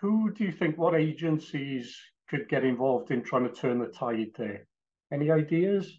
who 0.00 0.32
do 0.32 0.44
you 0.44 0.52
think, 0.52 0.76
what 0.76 0.94
agencies 0.94 1.96
could 2.28 2.48
get 2.48 2.64
involved 2.64 3.10
in 3.10 3.22
trying 3.22 3.48
to 3.48 3.54
turn 3.54 3.78
the 3.78 3.86
tide 3.86 4.30
there? 4.36 4.66
Any 5.12 5.30
ideas? 5.30 5.98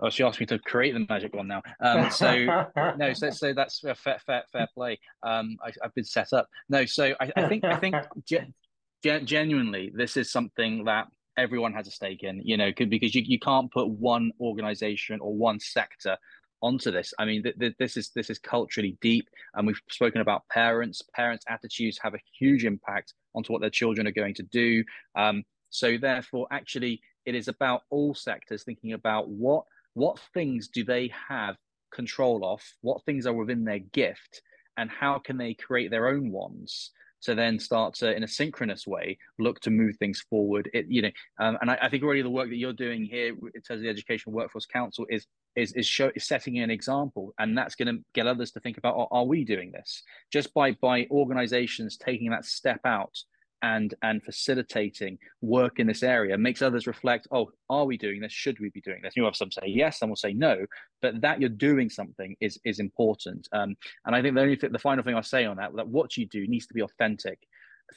Oh, 0.00 0.10
she 0.10 0.24
asked 0.24 0.40
me 0.40 0.46
to 0.46 0.58
create 0.58 0.94
the 0.94 1.06
magic 1.08 1.34
one 1.34 1.48
now. 1.48 1.62
Um, 1.80 2.10
so 2.10 2.66
no, 2.96 3.12
so 3.12 3.30
so 3.30 3.52
that's 3.52 3.80
fair, 3.80 3.94
fair, 3.94 4.42
fair 4.50 4.66
play. 4.74 4.98
Um, 5.22 5.56
I, 5.64 5.70
have 5.82 5.94
been 5.94 6.04
set 6.04 6.32
up. 6.32 6.48
No, 6.68 6.84
so 6.84 7.14
I, 7.20 7.30
I 7.36 7.48
think 7.48 7.64
I 7.64 7.76
think 7.76 7.94
ge- 8.26 9.24
genuinely, 9.24 9.92
this 9.94 10.16
is 10.16 10.32
something 10.32 10.84
that 10.84 11.06
everyone 11.36 11.72
has 11.74 11.86
a 11.86 11.90
stake 11.90 12.24
in. 12.24 12.40
You 12.42 12.56
know, 12.56 12.72
because 12.76 13.14
you, 13.14 13.22
you 13.24 13.38
can't 13.38 13.70
put 13.70 13.88
one 13.88 14.32
organization 14.40 15.20
or 15.20 15.34
one 15.34 15.60
sector 15.60 16.16
onto 16.62 16.90
this. 16.90 17.12
I 17.18 17.24
mean, 17.24 17.42
th- 17.42 17.58
th- 17.58 17.74
this 17.78 17.96
is 17.96 18.10
this 18.14 18.30
is 18.30 18.38
culturally 18.38 18.96
deep, 19.00 19.28
and 19.54 19.66
we've 19.66 19.80
spoken 19.90 20.20
about 20.20 20.48
parents. 20.48 21.02
Parents' 21.14 21.44
attitudes 21.48 21.98
have 22.02 22.14
a 22.14 22.20
huge 22.38 22.64
impact 22.64 23.14
onto 23.34 23.52
what 23.52 23.60
their 23.60 23.70
children 23.70 24.06
are 24.06 24.12
going 24.12 24.34
to 24.34 24.42
do. 24.44 24.84
Um, 25.16 25.44
so 25.70 25.98
therefore, 25.98 26.46
actually, 26.50 27.00
it 27.26 27.34
is 27.34 27.48
about 27.48 27.82
all 27.90 28.14
sectors 28.14 28.62
thinking 28.62 28.92
about 28.92 29.28
what 29.28 29.64
what 29.94 30.18
things 30.32 30.68
do 30.68 30.84
they 30.84 31.12
have 31.28 31.56
control 31.92 32.44
of, 32.44 32.62
what 32.80 33.04
things 33.04 33.26
are 33.26 33.34
within 33.34 33.64
their 33.64 33.80
gift, 33.80 34.40
and 34.76 34.90
how 34.90 35.18
can 35.18 35.36
they 35.36 35.54
create 35.54 35.90
their 35.90 36.08
own 36.08 36.30
ones 36.30 36.90
to 37.22 37.34
then 37.34 37.58
start 37.58 37.94
to, 37.94 38.14
in 38.14 38.24
a 38.24 38.28
synchronous 38.28 38.86
way, 38.86 39.16
look 39.38 39.60
to 39.60 39.70
move 39.70 39.96
things 39.96 40.20
forward. 40.28 40.68
It, 40.74 40.86
you 40.88 41.02
know, 41.02 41.10
um, 41.38 41.56
and 41.60 41.70
I, 41.70 41.78
I, 41.82 41.88
think 41.88 42.02
already 42.02 42.22
the 42.22 42.30
work 42.30 42.48
that 42.48 42.56
you're 42.56 42.72
doing 42.72 43.04
here 43.04 43.28
in 43.28 43.62
terms 43.62 43.78
of 43.78 43.82
the 43.82 43.88
Education 43.88 44.32
Workforce 44.32 44.66
Council 44.66 45.06
is 45.08 45.26
is 45.56 45.72
is, 45.72 45.86
show, 45.86 46.10
is 46.14 46.24
setting 46.24 46.58
an 46.58 46.70
example, 46.70 47.34
and 47.38 47.56
that's 47.56 47.74
going 47.74 47.94
to 47.94 48.02
get 48.14 48.26
others 48.26 48.50
to 48.52 48.60
think 48.60 48.78
about: 48.78 48.96
are, 48.96 49.08
are 49.10 49.24
we 49.24 49.44
doing 49.44 49.72
this? 49.72 50.02
Just 50.32 50.52
by 50.54 50.72
by 50.72 51.06
organisations 51.10 51.96
taking 51.96 52.30
that 52.30 52.44
step 52.44 52.80
out 52.84 53.16
and 53.62 53.94
and 54.02 54.22
facilitating 54.22 55.16
work 55.40 55.78
in 55.78 55.86
this 55.86 56.02
area 56.02 56.36
makes 56.36 56.62
others 56.62 56.86
reflect 56.86 57.28
oh 57.30 57.50
are 57.70 57.84
we 57.84 57.96
doing 57.96 58.20
this? 58.20 58.32
Should 58.32 58.58
we 58.60 58.70
be 58.70 58.80
doing 58.80 59.00
this? 59.02 59.16
You 59.16 59.24
have 59.24 59.36
some 59.36 59.50
say 59.50 59.62
yes 59.66 60.00
some 60.00 60.08
will 60.08 60.16
say 60.16 60.32
no 60.32 60.66
but 61.00 61.20
that 61.20 61.40
you're 61.40 61.48
doing 61.48 61.88
something 61.88 62.36
is 62.40 62.58
is 62.64 62.80
important. 62.80 63.48
Um, 63.52 63.76
and 64.04 64.14
i 64.14 64.20
think 64.20 64.34
the 64.34 64.42
only 64.42 64.56
thing, 64.56 64.72
the 64.72 64.78
final 64.78 65.04
thing 65.04 65.14
i'll 65.14 65.22
say 65.22 65.44
on 65.44 65.56
that 65.56 65.74
that 65.76 65.88
what 65.88 66.16
you 66.16 66.26
do 66.26 66.46
needs 66.46 66.66
to 66.66 66.74
be 66.74 66.82
authentic. 66.82 67.38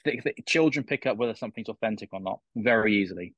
Th- 0.03 0.21
th- 0.23 0.35
children 0.45 0.85
pick 0.85 1.05
up 1.05 1.17
whether 1.17 1.35
something's 1.35 1.69
authentic 1.69 2.09
or 2.11 2.19
not 2.19 2.39
very 2.55 3.01
easily 3.01 3.33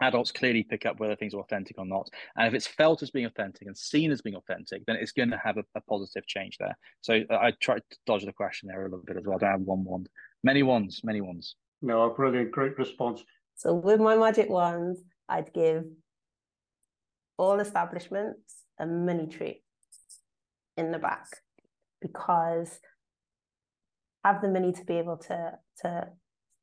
adults 0.00 0.32
clearly 0.32 0.62
pick 0.62 0.86
up 0.86 0.98
whether 0.98 1.16
things 1.16 1.34
are 1.34 1.40
authentic 1.40 1.78
or 1.78 1.86
not. 1.86 2.08
And 2.36 2.46
if 2.46 2.54
it's 2.54 2.66
felt 2.66 3.02
as 3.02 3.10
being 3.10 3.26
authentic 3.26 3.66
and 3.66 3.76
seen 3.76 4.10
as 4.10 4.22
being 4.22 4.36
authentic, 4.36 4.84
then 4.86 4.96
it's 4.96 5.12
going 5.12 5.30
to 5.30 5.40
have 5.42 5.56
a, 5.56 5.64
a 5.74 5.80
positive 5.82 6.26
change 6.26 6.58
there. 6.58 6.76
So 7.00 7.20
uh, 7.30 7.34
I 7.34 7.52
tried 7.60 7.82
to 7.90 7.96
dodge 8.06 8.24
the 8.24 8.32
question 8.32 8.68
there 8.68 8.82
a 8.82 8.84
little 8.84 9.04
bit 9.04 9.16
as 9.16 9.24
well. 9.24 9.36
I 9.36 9.38
don't 9.38 9.50
have 9.50 9.60
one 9.60 9.84
wand. 9.84 10.08
Many 10.42 10.62
ones, 10.62 11.00
many 11.04 11.20
ones. 11.20 11.56
No, 11.82 12.02
a 12.02 12.14
brilliant, 12.14 12.50
great 12.50 12.78
response. 12.78 13.22
So 13.56 13.74
with 13.74 14.00
my 14.00 14.16
magic 14.16 14.48
wand, 14.48 14.98
I'd 15.28 15.52
give 15.52 15.84
all 17.38 17.60
establishments 17.60 18.64
a 18.78 18.86
mini 18.86 19.26
tree 19.26 19.62
in 20.76 20.92
the 20.92 20.98
back 20.98 21.26
because 22.00 22.80
have 24.24 24.42
the 24.42 24.48
money 24.48 24.72
to 24.72 24.84
be 24.84 24.94
able 24.94 25.16
to 25.16 25.52
to 25.82 26.08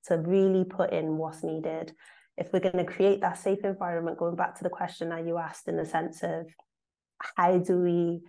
to 0.06 0.18
really 0.18 0.64
put 0.64 0.94
in 0.94 1.18
what's 1.18 1.44
needed. 1.44 1.94
If 2.38 2.54
we're 2.54 2.60
going 2.60 2.78
to 2.78 2.86
create 2.86 3.22
that 3.22 3.38
safe 3.38 3.64
environment, 3.64 4.18
going 4.18 4.36
back 4.36 4.56
to 4.58 4.64
the 4.64 4.70
question 4.70 5.10
that 5.10 5.26
you 5.26 5.38
asked 5.38 5.68
in 5.68 5.78
the 5.78 5.86
sense 5.86 6.22
of 6.24 6.48
how 7.36 7.58
do 7.58 7.80
we, 7.80 8.22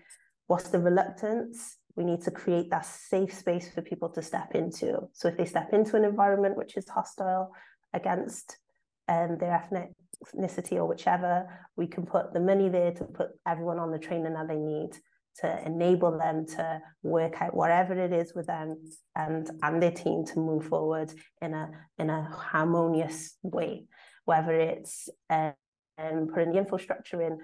what's 0.46 0.68
the 0.68 0.78
reluctance? 0.78 1.76
we 1.98 2.04
need 2.04 2.22
to 2.22 2.30
create 2.30 2.70
that 2.70 2.86
safe 2.86 3.34
space 3.34 3.68
for 3.74 3.82
people 3.82 4.08
to 4.08 4.22
step 4.22 4.54
into. 4.54 5.00
So 5.12 5.26
if 5.26 5.36
they 5.36 5.44
step 5.44 5.72
into 5.72 5.96
an 5.96 6.04
environment 6.04 6.56
which 6.56 6.76
is 6.76 6.88
hostile 6.88 7.52
against 7.92 8.56
um, 9.08 9.36
their 9.38 9.68
ethnicity 10.24 10.74
or 10.74 10.86
whichever, 10.86 11.66
we 11.74 11.88
can 11.88 12.06
put 12.06 12.32
the 12.32 12.38
money 12.38 12.68
there 12.68 12.92
to 12.92 13.04
put 13.04 13.30
everyone 13.44 13.80
on 13.80 13.90
the 13.90 13.98
training 13.98 14.34
that 14.34 14.46
they 14.46 14.56
need 14.56 14.90
to 15.40 15.66
enable 15.66 16.16
them 16.16 16.46
to 16.46 16.80
work 17.02 17.42
out 17.42 17.54
whatever 17.54 17.94
it 17.94 18.12
is 18.12 18.32
with 18.34 18.46
them 18.46 18.76
and 19.14 19.50
and 19.62 19.82
their 19.82 19.92
team 19.92 20.24
to 20.24 20.38
move 20.38 20.66
forward 20.66 21.12
in 21.42 21.54
a 21.54 21.70
in 21.98 22.10
a 22.10 22.22
harmonious 22.24 23.36
way, 23.42 23.86
whether 24.28 24.52
it's 24.52 25.08
um, 25.30 25.54
putting 26.34 26.52
the 26.52 26.58
infrastructure 26.58 27.22
in 27.22 27.38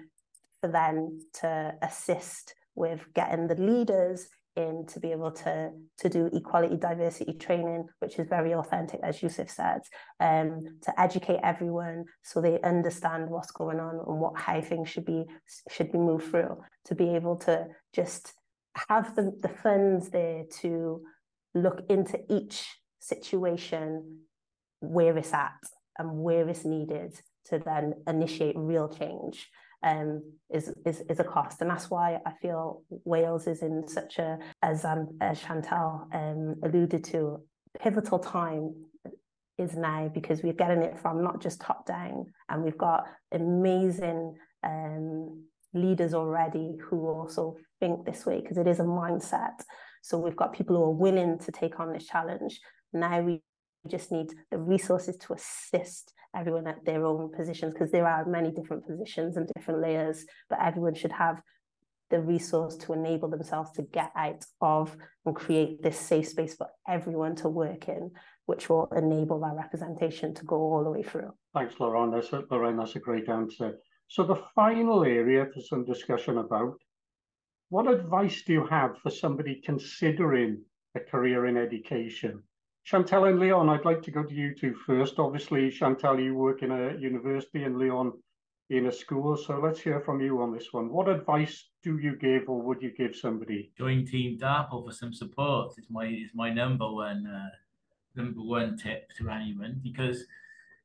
for 0.61 0.69
them 0.69 1.19
to 1.33 1.73
assist 1.81 2.53
with 2.75 3.01
getting 3.15 3.47
the 3.47 3.55
leaders 3.55 4.27
in 4.55 4.85
to 4.85 4.99
be 4.99 5.11
able 5.11 5.31
to 5.31 5.71
to 5.97 6.07
do 6.07 6.29
equality 6.31 6.77
diversity 6.77 7.33
training 7.33 7.85
which 7.99 8.19
is 8.19 8.27
very 8.29 8.53
authentic 8.53 8.99
as 9.03 9.21
yusuf 9.21 9.49
said 9.49 9.81
um 10.21 10.77
to 10.81 10.97
educate 10.97 11.39
everyone 11.43 12.05
so 12.23 12.39
they 12.39 12.61
understand 12.61 13.29
what's 13.29 13.51
going 13.51 13.79
on 13.79 13.95
and 14.07 14.19
what 14.21 14.39
how 14.39 14.61
things 14.61 14.87
should 14.87 15.05
be 15.05 15.25
should 15.69 15.91
be 15.91 15.97
moved 15.97 16.29
through 16.29 16.55
to 16.85 16.95
be 16.95 17.15
able 17.15 17.35
to 17.35 17.65
just 17.93 18.33
have 18.89 19.13
the, 19.15 19.35
the 19.41 19.49
funds 19.49 20.09
there 20.09 20.43
to 20.49 21.01
look 21.53 21.81
into 21.89 22.17
each 22.29 22.77
situation 22.99 24.19
where 24.79 25.17
it's 25.17 25.33
at 25.33 25.51
and 25.97 26.23
where 26.23 26.47
it's 26.47 26.65
needed 26.65 27.13
to 27.45 27.59
then 27.59 27.93
initiate 28.07 28.55
real 28.57 28.87
change 28.87 29.49
um, 29.83 30.23
is, 30.49 30.73
is 30.85 31.03
is 31.09 31.19
a 31.19 31.23
cost, 31.23 31.61
and 31.61 31.69
that's 31.69 31.89
why 31.89 32.19
I 32.25 32.31
feel 32.41 32.81
Wales 32.89 33.47
is 33.47 33.61
in 33.61 33.87
such 33.87 34.17
a, 34.17 34.39
as 34.63 34.83
um, 34.83 35.09
as 35.21 35.39
Chantal 35.39 36.07
um, 36.11 36.55
alluded 36.63 37.03
to, 37.05 37.41
pivotal 37.79 38.19
time 38.19 38.73
is 39.57 39.75
now 39.75 40.09
because 40.13 40.43
we're 40.43 40.53
getting 40.53 40.81
it 40.81 40.97
from 40.97 41.23
not 41.23 41.41
just 41.41 41.61
top 41.61 41.85
down, 41.85 42.25
and 42.49 42.63
we've 42.63 42.77
got 42.77 43.05
amazing 43.31 44.35
um, 44.63 45.43
leaders 45.73 46.13
already 46.13 46.77
who 46.81 47.07
also 47.07 47.55
think 47.79 48.05
this 48.05 48.25
way 48.25 48.41
because 48.41 48.57
it 48.57 48.67
is 48.67 48.79
a 48.79 48.83
mindset. 48.83 49.61
So 50.01 50.17
we've 50.17 50.35
got 50.35 50.53
people 50.53 50.75
who 50.75 50.83
are 50.83 50.91
willing 50.91 51.37
to 51.39 51.51
take 51.51 51.79
on 51.79 51.93
this 51.93 52.07
challenge. 52.07 52.59
Now 52.93 53.21
we 53.21 53.41
just 53.87 54.11
need 54.11 54.33
the 54.51 54.57
resources 54.57 55.17
to 55.17 55.33
assist 55.33 56.13
everyone 56.35 56.67
at 56.67 56.83
their 56.85 57.05
own 57.05 57.31
positions 57.31 57.73
because 57.73 57.91
there 57.91 58.07
are 58.07 58.25
many 58.25 58.51
different 58.51 58.85
positions 58.85 59.37
and 59.37 59.49
different 59.55 59.81
layers, 59.81 60.25
but 60.49 60.59
everyone 60.61 60.93
should 60.93 61.11
have 61.11 61.41
the 62.09 62.19
resource 62.19 62.75
to 62.77 62.93
enable 62.93 63.29
themselves 63.29 63.71
to 63.71 63.81
get 63.81 64.11
out 64.15 64.45
of 64.61 64.95
and 65.25 65.35
create 65.35 65.81
this 65.81 65.99
safe 65.99 66.27
space 66.27 66.55
for 66.55 66.67
everyone 66.87 67.35
to 67.35 67.49
work 67.49 67.87
in, 67.87 68.11
which 68.45 68.69
will 68.69 68.87
enable 68.95 69.39
that 69.39 69.55
representation 69.55 70.33
to 70.33 70.45
go 70.45 70.55
all 70.55 70.83
the 70.83 70.91
way 70.91 71.01
through. 71.01 71.31
Thanks, 71.53 71.79
Lauren. 71.79 72.11
That's 72.11 72.31
a, 72.31 72.43
Lauren, 72.51 72.77
that's 72.77 72.95
a 72.95 72.99
great 72.99 73.27
answer. 73.27 73.79
So 74.07 74.23
the 74.23 74.43
final 74.53 75.03
area 75.03 75.47
for 75.51 75.61
some 75.61 75.83
discussion 75.83 76.37
about, 76.37 76.75
what 77.69 77.87
advice 77.87 78.43
do 78.43 78.53
you 78.53 78.67
have 78.67 78.91
for 79.01 79.09
somebody 79.09 79.61
considering 79.65 80.61
a 80.93 80.99
career 80.99 81.47
in 81.47 81.57
education? 81.57 82.43
Chantal 82.85 83.25
and 83.25 83.39
Leon, 83.39 83.67
I'd 83.67 83.83
like 83.83 84.03
to 84.03 84.11
go 84.11 84.21
to 84.21 84.33
you 84.33 84.53
two 84.53 84.75
first. 84.85 85.17
Obviously, 85.17 85.71
Chantal, 85.71 86.19
you 86.19 86.35
work 86.35 86.61
in 86.61 86.69
a 86.69 86.95
university 86.99 87.63
and 87.63 87.79
Leon 87.79 88.13
in 88.69 88.85
a 88.85 88.91
school. 88.91 89.35
So 89.35 89.59
let's 89.59 89.79
hear 89.79 89.99
from 90.01 90.21
you 90.21 90.39
on 90.39 90.53
this 90.53 90.71
one. 90.71 90.91
What 90.91 91.09
advice 91.09 91.69
do 91.81 91.97
you 91.97 92.15
give 92.15 92.47
or 92.47 92.61
would 92.61 92.83
you 92.83 92.91
give 92.95 93.15
somebody? 93.15 93.71
Join 93.75 94.05
Team 94.05 94.37
DARPL 94.37 94.85
for 94.85 94.91
some 94.91 95.13
support 95.13 95.73
is 95.79 95.85
my 95.89 96.05
is 96.05 96.29
my 96.35 96.53
number 96.53 96.87
one 96.87 97.25
uh, 97.25 97.49
number 98.15 98.41
one 98.41 98.77
tip 98.77 99.09
to 99.17 99.31
anyone 99.31 99.81
because 99.83 100.23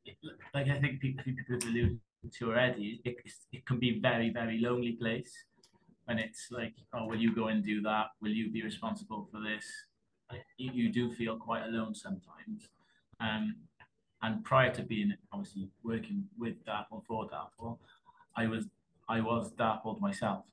it, 0.06 0.16
like 0.54 0.68
I 0.68 0.80
think 0.80 1.00
people, 1.00 1.22
people 1.22 1.44
have 1.50 1.62
alluded 1.64 2.00
to 2.38 2.48
already, 2.48 3.02
it, 3.04 3.16
it 3.52 3.66
can 3.66 3.78
be 3.78 4.00
very, 4.00 4.30
very 4.30 4.58
lonely 4.58 4.92
place. 4.92 5.32
And 6.08 6.18
it's 6.18 6.48
like, 6.50 6.74
oh, 6.94 7.06
will 7.06 7.18
you 7.18 7.34
go 7.34 7.48
and 7.48 7.62
do 7.62 7.82
that? 7.82 8.06
Will 8.22 8.32
you 8.32 8.50
be 8.50 8.62
responsible 8.62 9.28
for 9.30 9.40
this? 9.40 9.64
You, 10.56 10.72
you 10.72 10.92
do 10.92 11.12
feel 11.12 11.36
quite 11.36 11.64
alone 11.64 11.94
sometimes. 11.94 12.70
Um, 13.20 13.56
and 14.22 14.44
prior 14.44 14.72
to 14.74 14.82
being 14.82 15.14
obviously 15.32 15.68
working 15.82 16.24
with 16.38 16.64
DARPL 16.64 17.04
for 17.06 17.28
DARPL, 17.28 17.78
I 18.36 18.46
was 18.46 18.66
I 19.08 19.20
was 19.20 19.52
DARPLed 19.52 20.00
myself 20.00 20.44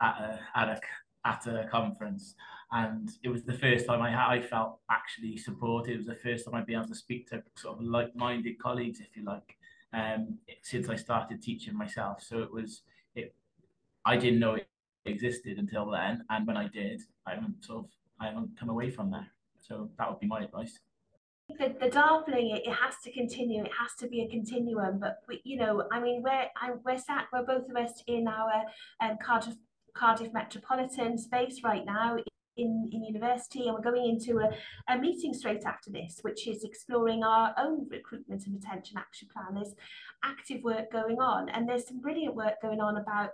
at 0.00 0.16
a, 0.20 0.58
at 0.58 0.68
a 0.68 0.80
at 1.24 1.46
a 1.46 1.68
conference, 1.68 2.34
and 2.70 3.10
it 3.22 3.28
was 3.28 3.42
the 3.42 3.52
first 3.52 3.86
time 3.86 4.00
I 4.00 4.36
I 4.36 4.42
felt 4.42 4.78
actually 4.90 5.36
supported. 5.36 5.94
It 5.94 5.96
was 5.98 6.06
the 6.06 6.14
first 6.14 6.44
time 6.44 6.54
I'd 6.54 6.66
been 6.66 6.76
able 6.76 6.88
to 6.88 6.94
speak 6.94 7.28
to 7.30 7.42
sort 7.56 7.78
of 7.78 7.84
like-minded 7.84 8.58
colleagues, 8.58 9.00
if 9.00 9.16
you 9.16 9.24
like, 9.24 9.56
um, 9.92 10.38
since 10.62 10.88
I 10.88 10.96
started 10.96 11.42
teaching 11.42 11.76
myself. 11.76 12.22
So 12.22 12.38
it 12.38 12.52
was 12.52 12.82
it. 13.14 13.34
I 14.04 14.16
didn't 14.16 14.38
know 14.38 14.54
it 14.54 14.68
existed 15.04 15.58
until 15.58 15.90
then, 15.90 16.24
and 16.30 16.46
when 16.46 16.56
I 16.56 16.68
did, 16.68 17.02
I 17.26 17.36
sort 17.60 17.84
of 17.84 17.90
I 18.20 18.26
haven't 18.26 18.58
come 18.58 18.70
away 18.70 18.90
from 18.90 19.10
that. 19.10 19.26
So 19.58 19.90
that 19.98 20.08
would 20.08 20.20
be 20.20 20.26
my 20.26 20.42
advice. 20.44 20.78
The, 21.48 21.74
the 21.80 21.88
darpling, 21.88 22.56
it, 22.56 22.66
it 22.66 22.72
has 22.72 22.96
to 23.04 23.12
continue. 23.12 23.64
It 23.64 23.72
has 23.80 23.92
to 24.00 24.08
be 24.08 24.22
a 24.22 24.28
continuum. 24.28 24.98
But 24.98 25.18
we, 25.28 25.40
you 25.44 25.56
know, 25.56 25.84
I 25.92 26.00
mean, 26.00 26.22
we're 26.22 26.46
I, 26.56 26.70
we're 26.84 26.98
sat, 26.98 27.26
we're 27.32 27.44
both 27.44 27.68
of 27.68 27.76
us 27.76 28.02
in 28.06 28.26
our 28.26 28.64
um, 29.00 29.16
Cardiff 29.22 29.54
Cardiff 29.94 30.32
metropolitan 30.32 31.18
space 31.18 31.60
right 31.62 31.84
now 31.86 32.18
in, 32.56 32.88
in 32.92 33.04
university 33.04 33.66
and 33.66 33.74
we're 33.74 33.92
going 33.92 34.08
into 34.08 34.38
a, 34.38 34.50
a 34.92 34.98
meeting 34.98 35.32
straight 35.34 35.64
after 35.64 35.90
this 35.90 36.18
which 36.22 36.46
is 36.46 36.64
exploring 36.64 37.22
our 37.22 37.54
own 37.58 37.86
recruitment 37.90 38.46
and 38.46 38.54
retention 38.54 38.96
action 38.98 39.28
plan. 39.32 39.54
There's 39.54 39.74
active 40.24 40.62
work 40.62 40.90
going 40.90 41.18
on 41.20 41.48
and 41.50 41.68
there's 41.68 41.86
some 41.86 42.00
brilliant 42.00 42.34
work 42.34 42.60
going 42.62 42.80
on 42.80 42.96
about 42.96 43.30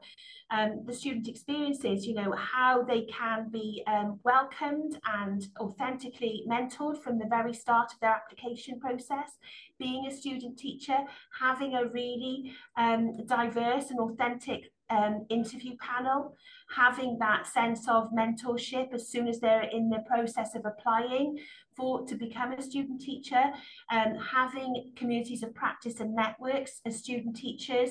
um, 0.51 0.83
the 0.85 0.93
student 0.93 1.29
experiences 1.29 2.07
you 2.07 2.15
know 2.15 2.33
how 2.33 2.83
they 2.83 3.03
can 3.03 3.49
be 3.51 3.83
um, 3.87 4.19
welcomed 4.25 4.99
and 5.07 5.47
authentically 5.61 6.45
mentored 6.49 7.01
from 7.03 7.19
the 7.19 7.27
very 7.27 7.53
start 7.55 7.93
of 7.93 8.01
their 8.01 8.11
application 8.11 8.81
process. 8.81 9.39
Being 9.79 10.07
a 10.07 10.15
student 10.15 10.59
teacher 10.59 10.99
having 11.41 11.75
a 11.75 11.87
really 11.87 12.53
um, 12.77 13.17
diverse 13.27 13.91
and 13.91 14.01
authentic 14.01 14.72
um, 14.93 15.25
interview 15.31 15.75
panel, 15.79 16.37
having 16.75 17.19
that 17.19 17.47
sense 17.47 17.89
of 17.89 18.11
mentorship 18.13 18.93
as 18.93 19.09
soon 19.09 19.27
as 19.27 19.41
they're 19.41 19.69
in 19.73 19.89
the 19.89 20.05
process 20.07 20.55
of 20.55 20.65
applying 20.67 21.39
for 21.75 22.07
to 22.07 22.15
become 22.15 22.53
a 22.53 22.63
student 22.63 23.01
teacher, 23.01 23.45
um, 23.91 24.15
having 24.17 24.93
communities 24.95 25.43
of 25.43 25.55
practice 25.55 26.01
and 26.01 26.15
networks 26.15 26.81
as 26.85 26.99
student 26.99 27.35
teachers, 27.35 27.91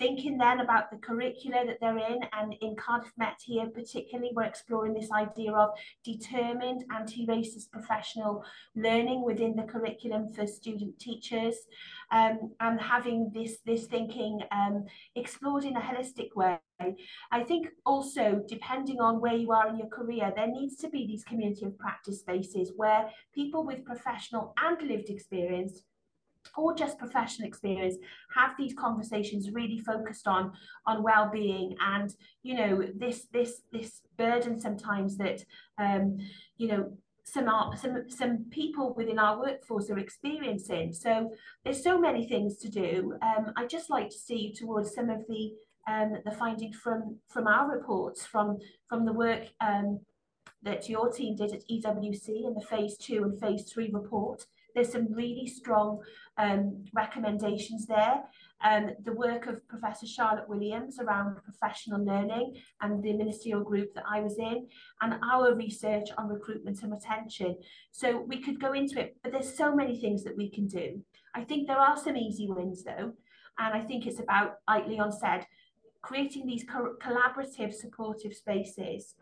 thinking 0.00 0.38
then 0.38 0.60
about 0.60 0.90
the 0.90 0.96
curricula 0.96 1.62
that 1.66 1.76
they're 1.78 1.98
in 1.98 2.20
and 2.32 2.54
in 2.62 2.74
Cardiff 2.74 3.12
Met 3.18 3.36
here 3.44 3.66
particularly 3.66 4.30
we're 4.34 4.44
exploring 4.44 4.94
this 4.94 5.12
idea 5.12 5.52
of 5.52 5.70
determined 6.02 6.84
anti-racist 6.90 7.70
professional 7.70 8.42
learning 8.74 9.22
within 9.22 9.54
the 9.54 9.62
curriculum 9.62 10.32
for 10.32 10.46
student 10.46 10.98
teachers 10.98 11.54
um, 12.10 12.50
and 12.60 12.80
having 12.80 13.30
this 13.34 13.58
this 13.66 13.86
thinking 13.86 14.40
um, 14.50 14.86
explored 15.14 15.64
in 15.64 15.76
a 15.76 15.80
holistic 15.80 16.34
way. 16.34 16.58
I 17.30 17.44
think 17.44 17.68
also 17.84 18.42
depending 18.48 19.00
on 19.00 19.20
where 19.20 19.34
you 19.34 19.52
are 19.52 19.68
in 19.68 19.76
your 19.76 19.88
career 19.88 20.32
there 20.34 20.48
needs 20.48 20.76
to 20.76 20.88
be 20.88 21.06
these 21.06 21.24
community 21.24 21.66
of 21.66 21.78
practice 21.78 22.20
spaces 22.20 22.72
where 22.74 23.10
people 23.34 23.66
with 23.66 23.84
professional 23.84 24.54
and 24.56 24.80
lived 24.80 25.10
experience 25.10 25.82
or 26.56 26.74
just 26.74 26.98
professional 26.98 27.46
experience 27.46 27.96
have 28.34 28.52
these 28.58 28.74
conversations 28.74 29.50
really 29.50 29.78
focused 29.78 30.26
on 30.26 30.52
on 30.86 31.02
well-being 31.02 31.76
and 31.80 32.14
you 32.42 32.54
know 32.54 32.82
this 32.94 33.26
this 33.32 33.62
this 33.72 34.02
burden 34.16 34.58
sometimes 34.58 35.16
that 35.16 35.44
um 35.78 36.18
you 36.56 36.66
know 36.68 36.92
some 37.24 37.48
are, 37.48 37.76
some 37.76 38.08
some 38.08 38.44
people 38.50 38.94
within 38.94 39.18
our 39.18 39.38
workforce 39.38 39.90
are 39.90 39.98
experiencing. 39.98 40.92
So 40.92 41.30
there's 41.64 41.82
so 41.82 41.98
many 41.98 42.26
things 42.26 42.56
to 42.58 42.68
do. 42.68 43.14
Um 43.22 43.52
i 43.56 43.66
just 43.66 43.90
like 43.90 44.08
to 44.10 44.18
see 44.18 44.52
towards 44.52 44.94
some 44.94 45.10
of 45.10 45.26
the 45.28 45.52
um 45.88 46.16
the 46.24 46.30
findings 46.30 46.76
from 46.76 47.18
from 47.28 47.46
our 47.46 47.70
reports 47.70 48.26
from 48.26 48.58
from 48.88 49.04
the 49.04 49.12
work 49.12 49.44
um 49.60 50.00
that 50.62 50.88
your 50.88 51.10
team 51.10 51.36
did 51.36 51.52
at 51.52 51.66
EWC 51.68 52.46
in 52.46 52.54
the 52.54 52.66
phase 52.68 52.96
two 52.98 53.24
and 53.24 53.40
phase 53.40 53.70
three 53.70 53.90
report 53.90 54.46
there's 54.74 54.92
some 54.92 55.12
really 55.12 55.46
strong 55.46 56.00
um, 56.38 56.84
recommendations 56.94 57.86
there. 57.86 58.22
Um, 58.62 58.90
the 59.04 59.12
work 59.12 59.46
of 59.46 59.66
Professor 59.68 60.06
Charlotte 60.06 60.48
Williams 60.48 60.98
around 60.98 61.36
professional 61.44 62.04
learning 62.04 62.56
and 62.80 63.02
the 63.02 63.14
ministerial 63.14 63.64
group 63.64 63.94
that 63.94 64.04
I 64.08 64.20
was 64.20 64.38
in, 64.38 64.66
and 65.00 65.14
our 65.24 65.54
research 65.54 66.08
on 66.18 66.28
recruitment 66.28 66.82
and 66.82 66.92
retention. 66.92 67.56
So 67.90 68.20
we 68.20 68.42
could 68.42 68.60
go 68.60 68.72
into 68.72 69.00
it, 69.00 69.16
but 69.22 69.32
there's 69.32 69.56
so 69.56 69.74
many 69.74 69.98
things 69.98 70.24
that 70.24 70.36
we 70.36 70.50
can 70.50 70.66
do. 70.66 71.02
I 71.34 71.44
think 71.44 71.66
there 71.66 71.78
are 71.78 71.96
some 71.96 72.16
easy 72.16 72.48
wins 72.48 72.84
though, 72.84 73.12
and 73.58 73.74
I 73.74 73.80
think 73.80 74.06
it's 74.06 74.20
about, 74.20 74.56
like 74.68 74.86
Leon 74.86 75.12
said, 75.12 75.46
creating 76.02 76.46
these 76.46 76.64
co 76.64 76.94
collaborative, 77.02 77.72
supportive 77.72 78.34
spaces. 78.34 79.14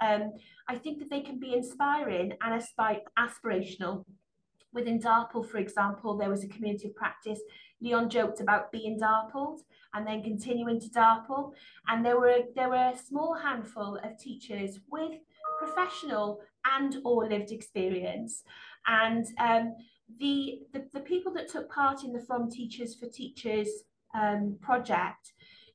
Um, 0.00 0.32
I 0.68 0.76
think 0.76 0.98
that 0.98 1.10
they 1.10 1.20
can 1.20 1.38
be 1.38 1.54
inspiring 1.54 2.32
and 2.40 2.62
aspirational 3.18 4.04
Within 4.72 4.98
DARPL, 4.98 5.48
for 5.48 5.58
example, 5.58 6.16
there 6.16 6.30
was 6.30 6.44
a 6.44 6.48
community 6.48 6.88
of 6.88 6.94
practice. 6.94 7.40
Leon 7.80 8.08
joked 8.08 8.40
about 8.40 8.72
being 8.72 8.98
Dartpooled 8.98 9.60
and 9.94 10.06
then 10.06 10.22
continuing 10.22 10.80
to 10.80 10.88
DARPL. 10.88 11.52
And 11.88 12.04
there 12.04 12.18
were 12.18 12.38
there 12.56 12.68
were 12.68 12.92
a 12.94 12.96
small 12.96 13.34
handful 13.34 13.98
of 14.02 14.18
teachers 14.18 14.80
with 14.90 15.12
professional 15.58 16.40
and 16.64 16.96
or 17.04 17.28
lived 17.28 17.50
experience. 17.50 18.44
And 18.86 19.26
um, 19.38 19.74
the, 20.18 20.60
the, 20.72 20.86
the 20.92 21.00
people 21.00 21.32
that 21.34 21.48
took 21.48 21.70
part 21.70 22.04
in 22.04 22.12
the 22.12 22.20
From 22.20 22.50
Teachers 22.50 22.94
for 22.94 23.06
Teachers 23.06 23.68
um, 24.14 24.58
project 24.60 25.32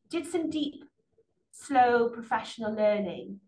did 0.10 0.28
some 0.28 0.50
deep, 0.50 0.84
slow 1.52 2.10
professional 2.10 2.74
learning. 2.74 3.40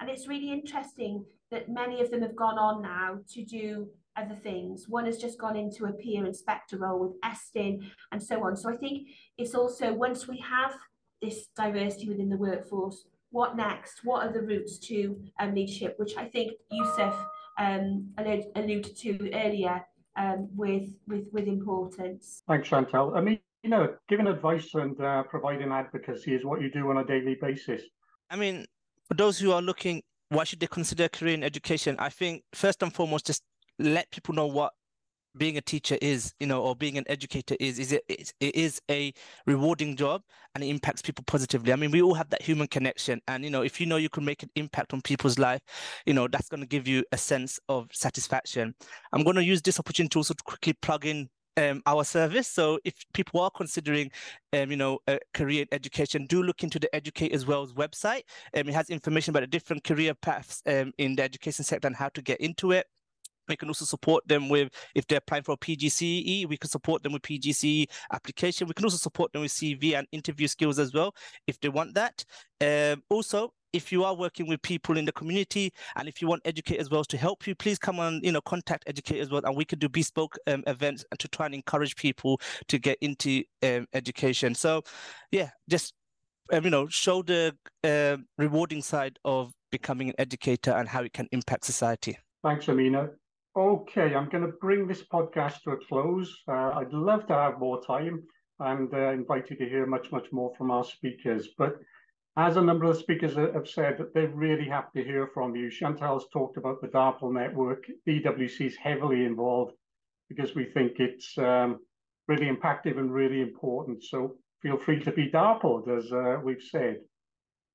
And 0.00 0.10
it's 0.10 0.26
really 0.26 0.52
interesting 0.52 1.24
that 1.50 1.68
many 1.68 2.00
of 2.00 2.10
them 2.10 2.22
have 2.22 2.36
gone 2.36 2.58
on 2.58 2.82
now 2.82 3.18
to 3.34 3.44
do 3.44 3.88
other 4.16 4.34
things. 4.34 4.86
One 4.88 5.06
has 5.06 5.18
just 5.18 5.38
gone 5.38 5.56
into 5.56 5.86
a 5.86 5.92
peer 5.92 6.24
inspector 6.26 6.78
role 6.78 7.00
with 7.00 7.20
Estyn 7.22 7.90
and 8.10 8.22
so 8.22 8.44
on. 8.44 8.56
So 8.56 8.70
I 8.70 8.76
think 8.76 9.08
it's 9.38 9.54
also 9.54 9.92
once 9.92 10.28
we 10.28 10.38
have 10.38 10.74
this 11.20 11.46
diversity 11.56 12.08
within 12.08 12.28
the 12.28 12.36
workforce, 12.36 13.06
what 13.30 13.56
next? 13.56 14.04
What 14.04 14.26
are 14.26 14.32
the 14.32 14.42
routes 14.42 14.78
to 14.88 15.18
um, 15.40 15.54
leadership, 15.54 15.94
which 15.98 16.16
I 16.16 16.26
think 16.26 16.52
Yusuf 16.70 17.14
um, 17.58 18.08
alluded 18.16 18.96
to 18.96 19.32
earlier 19.32 19.82
um, 20.16 20.48
with, 20.54 20.88
with, 21.06 21.26
with 21.32 21.46
importance. 21.46 22.42
Thanks, 22.46 22.68
Chantelle. 22.68 23.14
I 23.16 23.20
mean, 23.20 23.38
you 23.62 23.70
know, 23.70 23.94
giving 24.08 24.26
advice 24.26 24.74
and 24.74 25.00
uh, 25.00 25.22
providing 25.24 25.70
advocacy 25.70 26.34
is 26.34 26.44
what 26.44 26.60
you 26.60 26.70
do 26.70 26.90
on 26.90 26.98
a 26.98 27.04
daily 27.04 27.36
basis. 27.40 27.82
I 28.30 28.36
mean, 28.36 28.66
for 29.06 29.14
those 29.14 29.38
who 29.38 29.52
are 29.52 29.62
looking, 29.62 30.02
why 30.30 30.44
should 30.44 30.60
they 30.60 30.66
consider 30.66 31.04
a 31.04 31.08
career 31.08 31.34
in 31.34 31.44
education? 31.44 31.96
I 31.98 32.08
think 32.08 32.42
first 32.54 32.82
and 32.82 32.92
foremost, 32.92 33.26
just 33.26 33.42
let 33.78 34.10
people 34.10 34.34
know 34.34 34.46
what 34.46 34.72
being 35.36 35.56
a 35.56 35.60
teacher 35.60 35.96
is, 36.02 36.34
you 36.40 36.46
know, 36.46 36.62
or 36.62 36.76
being 36.76 36.98
an 36.98 37.04
educator 37.08 37.56
is, 37.58 37.78
is 37.78 37.92
it, 37.92 38.04
it 38.08 38.54
is 38.54 38.80
a 38.90 39.12
rewarding 39.46 39.96
job 39.96 40.22
and 40.54 40.62
it 40.62 40.68
impacts 40.68 41.00
people 41.00 41.24
positively. 41.26 41.72
I 41.72 41.76
mean, 41.76 41.90
we 41.90 42.02
all 42.02 42.14
have 42.14 42.28
that 42.30 42.42
human 42.42 42.66
connection. 42.66 43.20
And, 43.28 43.44
you 43.44 43.50
know, 43.50 43.62
if 43.62 43.80
you 43.80 43.86
know 43.86 43.96
you 43.96 44.10
can 44.10 44.24
make 44.24 44.42
an 44.42 44.50
impact 44.56 44.92
on 44.92 45.00
people's 45.00 45.38
life, 45.38 45.62
you 46.06 46.12
know, 46.12 46.28
that's 46.28 46.48
going 46.48 46.60
to 46.60 46.66
give 46.66 46.86
you 46.86 47.04
a 47.12 47.16
sense 47.16 47.58
of 47.68 47.88
satisfaction. 47.92 48.74
I'm 49.12 49.24
going 49.24 49.36
to 49.36 49.44
use 49.44 49.62
this 49.62 49.78
opportunity 49.78 50.10
to 50.10 50.18
also 50.18 50.34
to 50.34 50.44
quickly 50.44 50.74
plug 50.74 51.06
in 51.06 51.28
um, 51.56 51.82
our 51.86 52.04
service. 52.04 52.48
So 52.48 52.78
if 52.84 52.94
people 53.14 53.40
are 53.40 53.50
considering, 53.50 54.10
um, 54.52 54.70
you 54.70 54.76
know, 54.76 54.98
a 55.06 55.18
career 55.34 55.62
in 55.62 55.68
education, 55.72 56.26
do 56.26 56.42
look 56.42 56.62
into 56.62 56.78
the 56.78 56.94
Educators 56.94 57.46
Wales 57.46 57.72
website. 57.74 58.22
Um, 58.56 58.68
it 58.68 58.74
has 58.74 58.90
information 58.90 59.32
about 59.32 59.40
the 59.40 59.46
different 59.46 59.84
career 59.84 60.14
paths 60.14 60.62
um, 60.66 60.92
in 60.98 61.16
the 61.16 61.22
education 61.22 61.64
sector 61.64 61.86
and 61.86 61.96
how 61.96 62.08
to 62.10 62.22
get 62.22 62.40
into 62.40 62.72
it. 62.72 62.86
We 63.48 63.56
can 63.56 63.68
also 63.68 63.84
support 63.84 64.26
them 64.26 64.48
with, 64.48 64.72
if 64.94 65.06
they're 65.06 65.18
applying 65.18 65.42
for 65.42 65.52
a 65.52 65.56
PGCE, 65.56 66.48
we 66.48 66.56
can 66.56 66.70
support 66.70 67.02
them 67.02 67.12
with 67.12 67.22
PGCE 67.22 67.88
application. 68.12 68.68
We 68.68 68.74
can 68.74 68.84
also 68.84 68.96
support 68.96 69.32
them 69.32 69.42
with 69.42 69.52
CV 69.52 69.98
and 69.98 70.06
interview 70.12 70.48
skills 70.48 70.78
as 70.78 70.92
well, 70.92 71.14
if 71.46 71.60
they 71.60 71.68
want 71.68 71.94
that. 71.94 72.24
Um, 72.60 73.02
also, 73.10 73.52
if 73.72 73.90
you 73.90 74.04
are 74.04 74.14
working 74.14 74.46
with 74.46 74.60
people 74.62 74.98
in 74.98 75.04
the 75.04 75.12
community 75.12 75.72
and 75.96 76.08
if 76.08 76.20
you 76.20 76.28
want 76.28 76.42
Educators 76.44 76.90
Wales 76.90 77.06
to 77.08 77.16
help 77.16 77.46
you 77.46 77.54
please 77.54 77.78
come 77.78 77.98
on 77.98 78.20
you 78.22 78.32
know 78.32 78.40
contact 78.42 78.84
Educators 78.86 79.30
Wales 79.30 79.44
and 79.44 79.56
we 79.56 79.64
can 79.64 79.78
do 79.78 79.88
bespoke 79.88 80.36
um, 80.46 80.62
events 80.66 81.04
to 81.18 81.28
try 81.28 81.46
and 81.46 81.54
encourage 81.54 81.96
people 81.96 82.40
to 82.68 82.78
get 82.78 82.98
into 83.00 83.42
um, 83.62 83.86
education 83.94 84.54
so 84.54 84.82
yeah 85.30 85.50
just 85.68 85.94
um, 86.52 86.64
you 86.64 86.70
know 86.70 86.86
show 86.88 87.22
the 87.22 87.54
uh, 87.84 88.16
rewarding 88.38 88.82
side 88.82 89.18
of 89.24 89.52
becoming 89.70 90.10
an 90.10 90.14
educator 90.18 90.72
and 90.72 90.88
how 90.88 91.02
it 91.02 91.12
can 91.12 91.28
impact 91.32 91.64
society 91.64 92.18
thanks 92.42 92.68
amina 92.68 93.08
Okay, 93.54 94.14
I'm 94.14 94.30
going 94.30 94.46
to 94.46 94.52
bring 94.62 94.86
this 94.86 95.02
podcast 95.02 95.60
to 95.62 95.72
a 95.72 95.76
close. 95.76 96.34
Uh, 96.48 96.70
I'd 96.70 96.94
love 96.94 97.26
to 97.26 97.34
have 97.34 97.58
more 97.58 97.84
time 97.84 98.22
and 98.60 98.92
uh, 98.94 99.10
invite 99.10 99.50
you 99.50 99.56
to 99.56 99.68
hear 99.68 99.84
much, 99.84 100.10
much 100.10 100.32
more 100.32 100.54
from 100.56 100.70
our 100.70 100.84
speakers. 100.84 101.48
But 101.58 101.76
as 102.38 102.56
a 102.56 102.62
number 102.62 102.86
of 102.86 102.96
speakers 102.96 103.34
have 103.34 103.68
said, 103.68 104.00
they're 104.14 104.28
really 104.28 104.66
happy 104.66 105.02
to 105.02 105.06
hear 105.06 105.28
from 105.34 105.54
you. 105.54 105.70
Chantelle's 105.70 106.28
talked 106.32 106.56
about 106.56 106.80
the 106.80 106.88
DARPL 106.88 107.30
network. 107.30 107.84
EWC 108.08 108.68
is 108.68 108.76
heavily 108.76 109.26
involved 109.26 109.74
because 110.30 110.54
we 110.54 110.64
think 110.64 110.92
it's 110.98 111.36
um, 111.36 111.78
really 112.28 112.46
impactful 112.46 112.96
and 112.96 113.12
really 113.12 113.42
important. 113.42 114.02
So 114.02 114.36
feel 114.62 114.78
free 114.78 115.00
to 115.00 115.12
be 115.12 115.30
Dartpooled, 115.30 115.94
as 115.94 116.10
uh, 116.10 116.40
we've 116.42 116.62
said. 116.62 117.00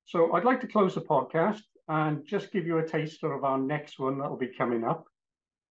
So 0.06 0.32
I'd 0.32 0.44
like 0.44 0.60
to 0.62 0.66
close 0.66 0.96
the 0.96 1.02
podcast 1.02 1.62
and 1.86 2.26
just 2.26 2.50
give 2.50 2.66
you 2.66 2.78
a 2.78 2.88
taster 2.88 3.32
of 3.32 3.44
our 3.44 3.58
next 3.58 4.00
one 4.00 4.18
that 4.18 4.28
will 4.28 4.36
be 4.36 4.50
coming 4.58 4.82
up. 4.82 5.04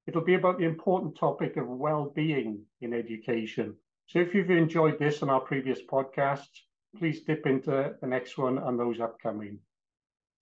It'll 0.07 0.23
be 0.23 0.35
about 0.35 0.57
the 0.57 0.63
important 0.63 1.17
topic 1.17 1.57
of 1.57 1.67
well-being 1.67 2.61
in 2.79 2.93
education. 2.93 3.75
So 4.07 4.19
if 4.19 4.33
you've 4.33 4.49
enjoyed 4.49 4.97
this 4.99 5.21
and 5.21 5.29
our 5.29 5.41
previous 5.41 5.79
podcasts, 5.91 6.63
please 6.97 7.23
dip 7.23 7.45
into 7.45 7.93
the 7.99 8.07
next 8.07 8.37
one 8.37 8.57
and 8.57 8.79
those 8.79 9.01
upcoming. 9.01 9.59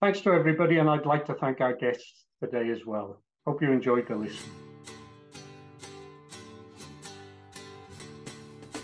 Thanks 0.00 0.20
to 0.20 0.30
everybody, 0.30 0.78
and 0.78 0.88
I'd 0.88 1.04
like 1.04 1.26
to 1.26 1.34
thank 1.34 1.60
our 1.60 1.74
guests 1.74 2.26
today 2.40 2.70
as 2.70 2.86
well. 2.86 3.22
Hope 3.44 3.60
you 3.60 3.72
enjoyed 3.72 4.06
the 4.06 4.14
listen. 4.14 4.50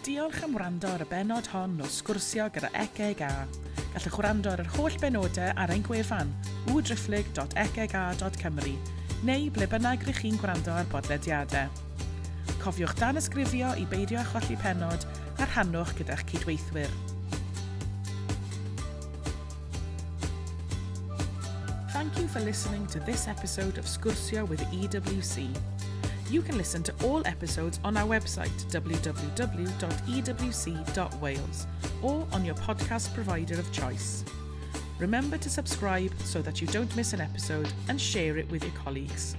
Diolch 0.03 0.43
am 0.43 0.57
wrando 0.57 0.89
ar 0.89 0.99
y 0.99 1.07
benod 1.07 1.47
hon 1.53 1.79
o 1.81 1.87
sgwrsio 1.87 2.49
gyda 2.51 2.73
CGA. 2.75 3.47
Gallwch 3.95 4.19
wrando 4.19 4.51
ar 4.51 4.65
yr 4.65 4.73
holl 4.75 4.99
benodau 4.99 5.55
ar 5.55 5.71
ein 5.71 5.87
gwefan 5.87 6.35
neu 9.23 9.51
ble 9.55 9.67
bynnag 9.71 10.03
rych 10.07 10.21
chi'n 10.25 10.39
gwrando 10.41 10.73
ar 10.75 10.87
bodlediadau. 10.91 11.69
Cofiwch 12.63 12.95
dan 12.99 13.19
ysgrifio 13.21 13.69
i 13.79 13.85
beidio 13.87 14.19
â 14.19 14.25
cholli 14.33 14.57
penod 14.59 15.07
a 15.39 15.47
rhannwch 15.47 15.93
gyda'ch 15.99 16.25
cydweithwyr. 16.31 16.91
Thank 21.93 22.19
you 22.19 22.27
for 22.27 22.41
listening 22.41 22.87
to 22.89 22.99
this 23.01 23.29
episode 23.29 23.79
of 23.79 23.87
Scursio 23.87 24.49
with 24.49 24.61
EWC. 24.73 25.47
You 26.31 26.43
can 26.43 26.59
listen 26.59 26.83
to 26.83 26.95
all 27.05 27.23
episodes 27.27 27.79
on 27.85 27.97
our 27.97 28.09
website 28.09 28.65
www.ewc.wales 28.73 29.27
or 32.03 32.27
on 32.33 32.45
your 32.45 32.57
podcast 32.57 33.15
provider 33.15 33.59
of 33.61 33.71
choice. 33.71 34.25
Remember 34.99 35.37
to 35.39 35.51
subscribe 35.51 36.13
so 36.21 36.43
that 36.43 36.61
you 36.61 36.67
don't 36.69 36.95
miss 36.95 37.13
an 37.13 37.21
episode 37.21 37.73
and 37.89 38.01
share 38.01 38.37
it 38.37 38.51
with 38.51 38.63
your 38.63 38.73
colleagues. 38.73 39.37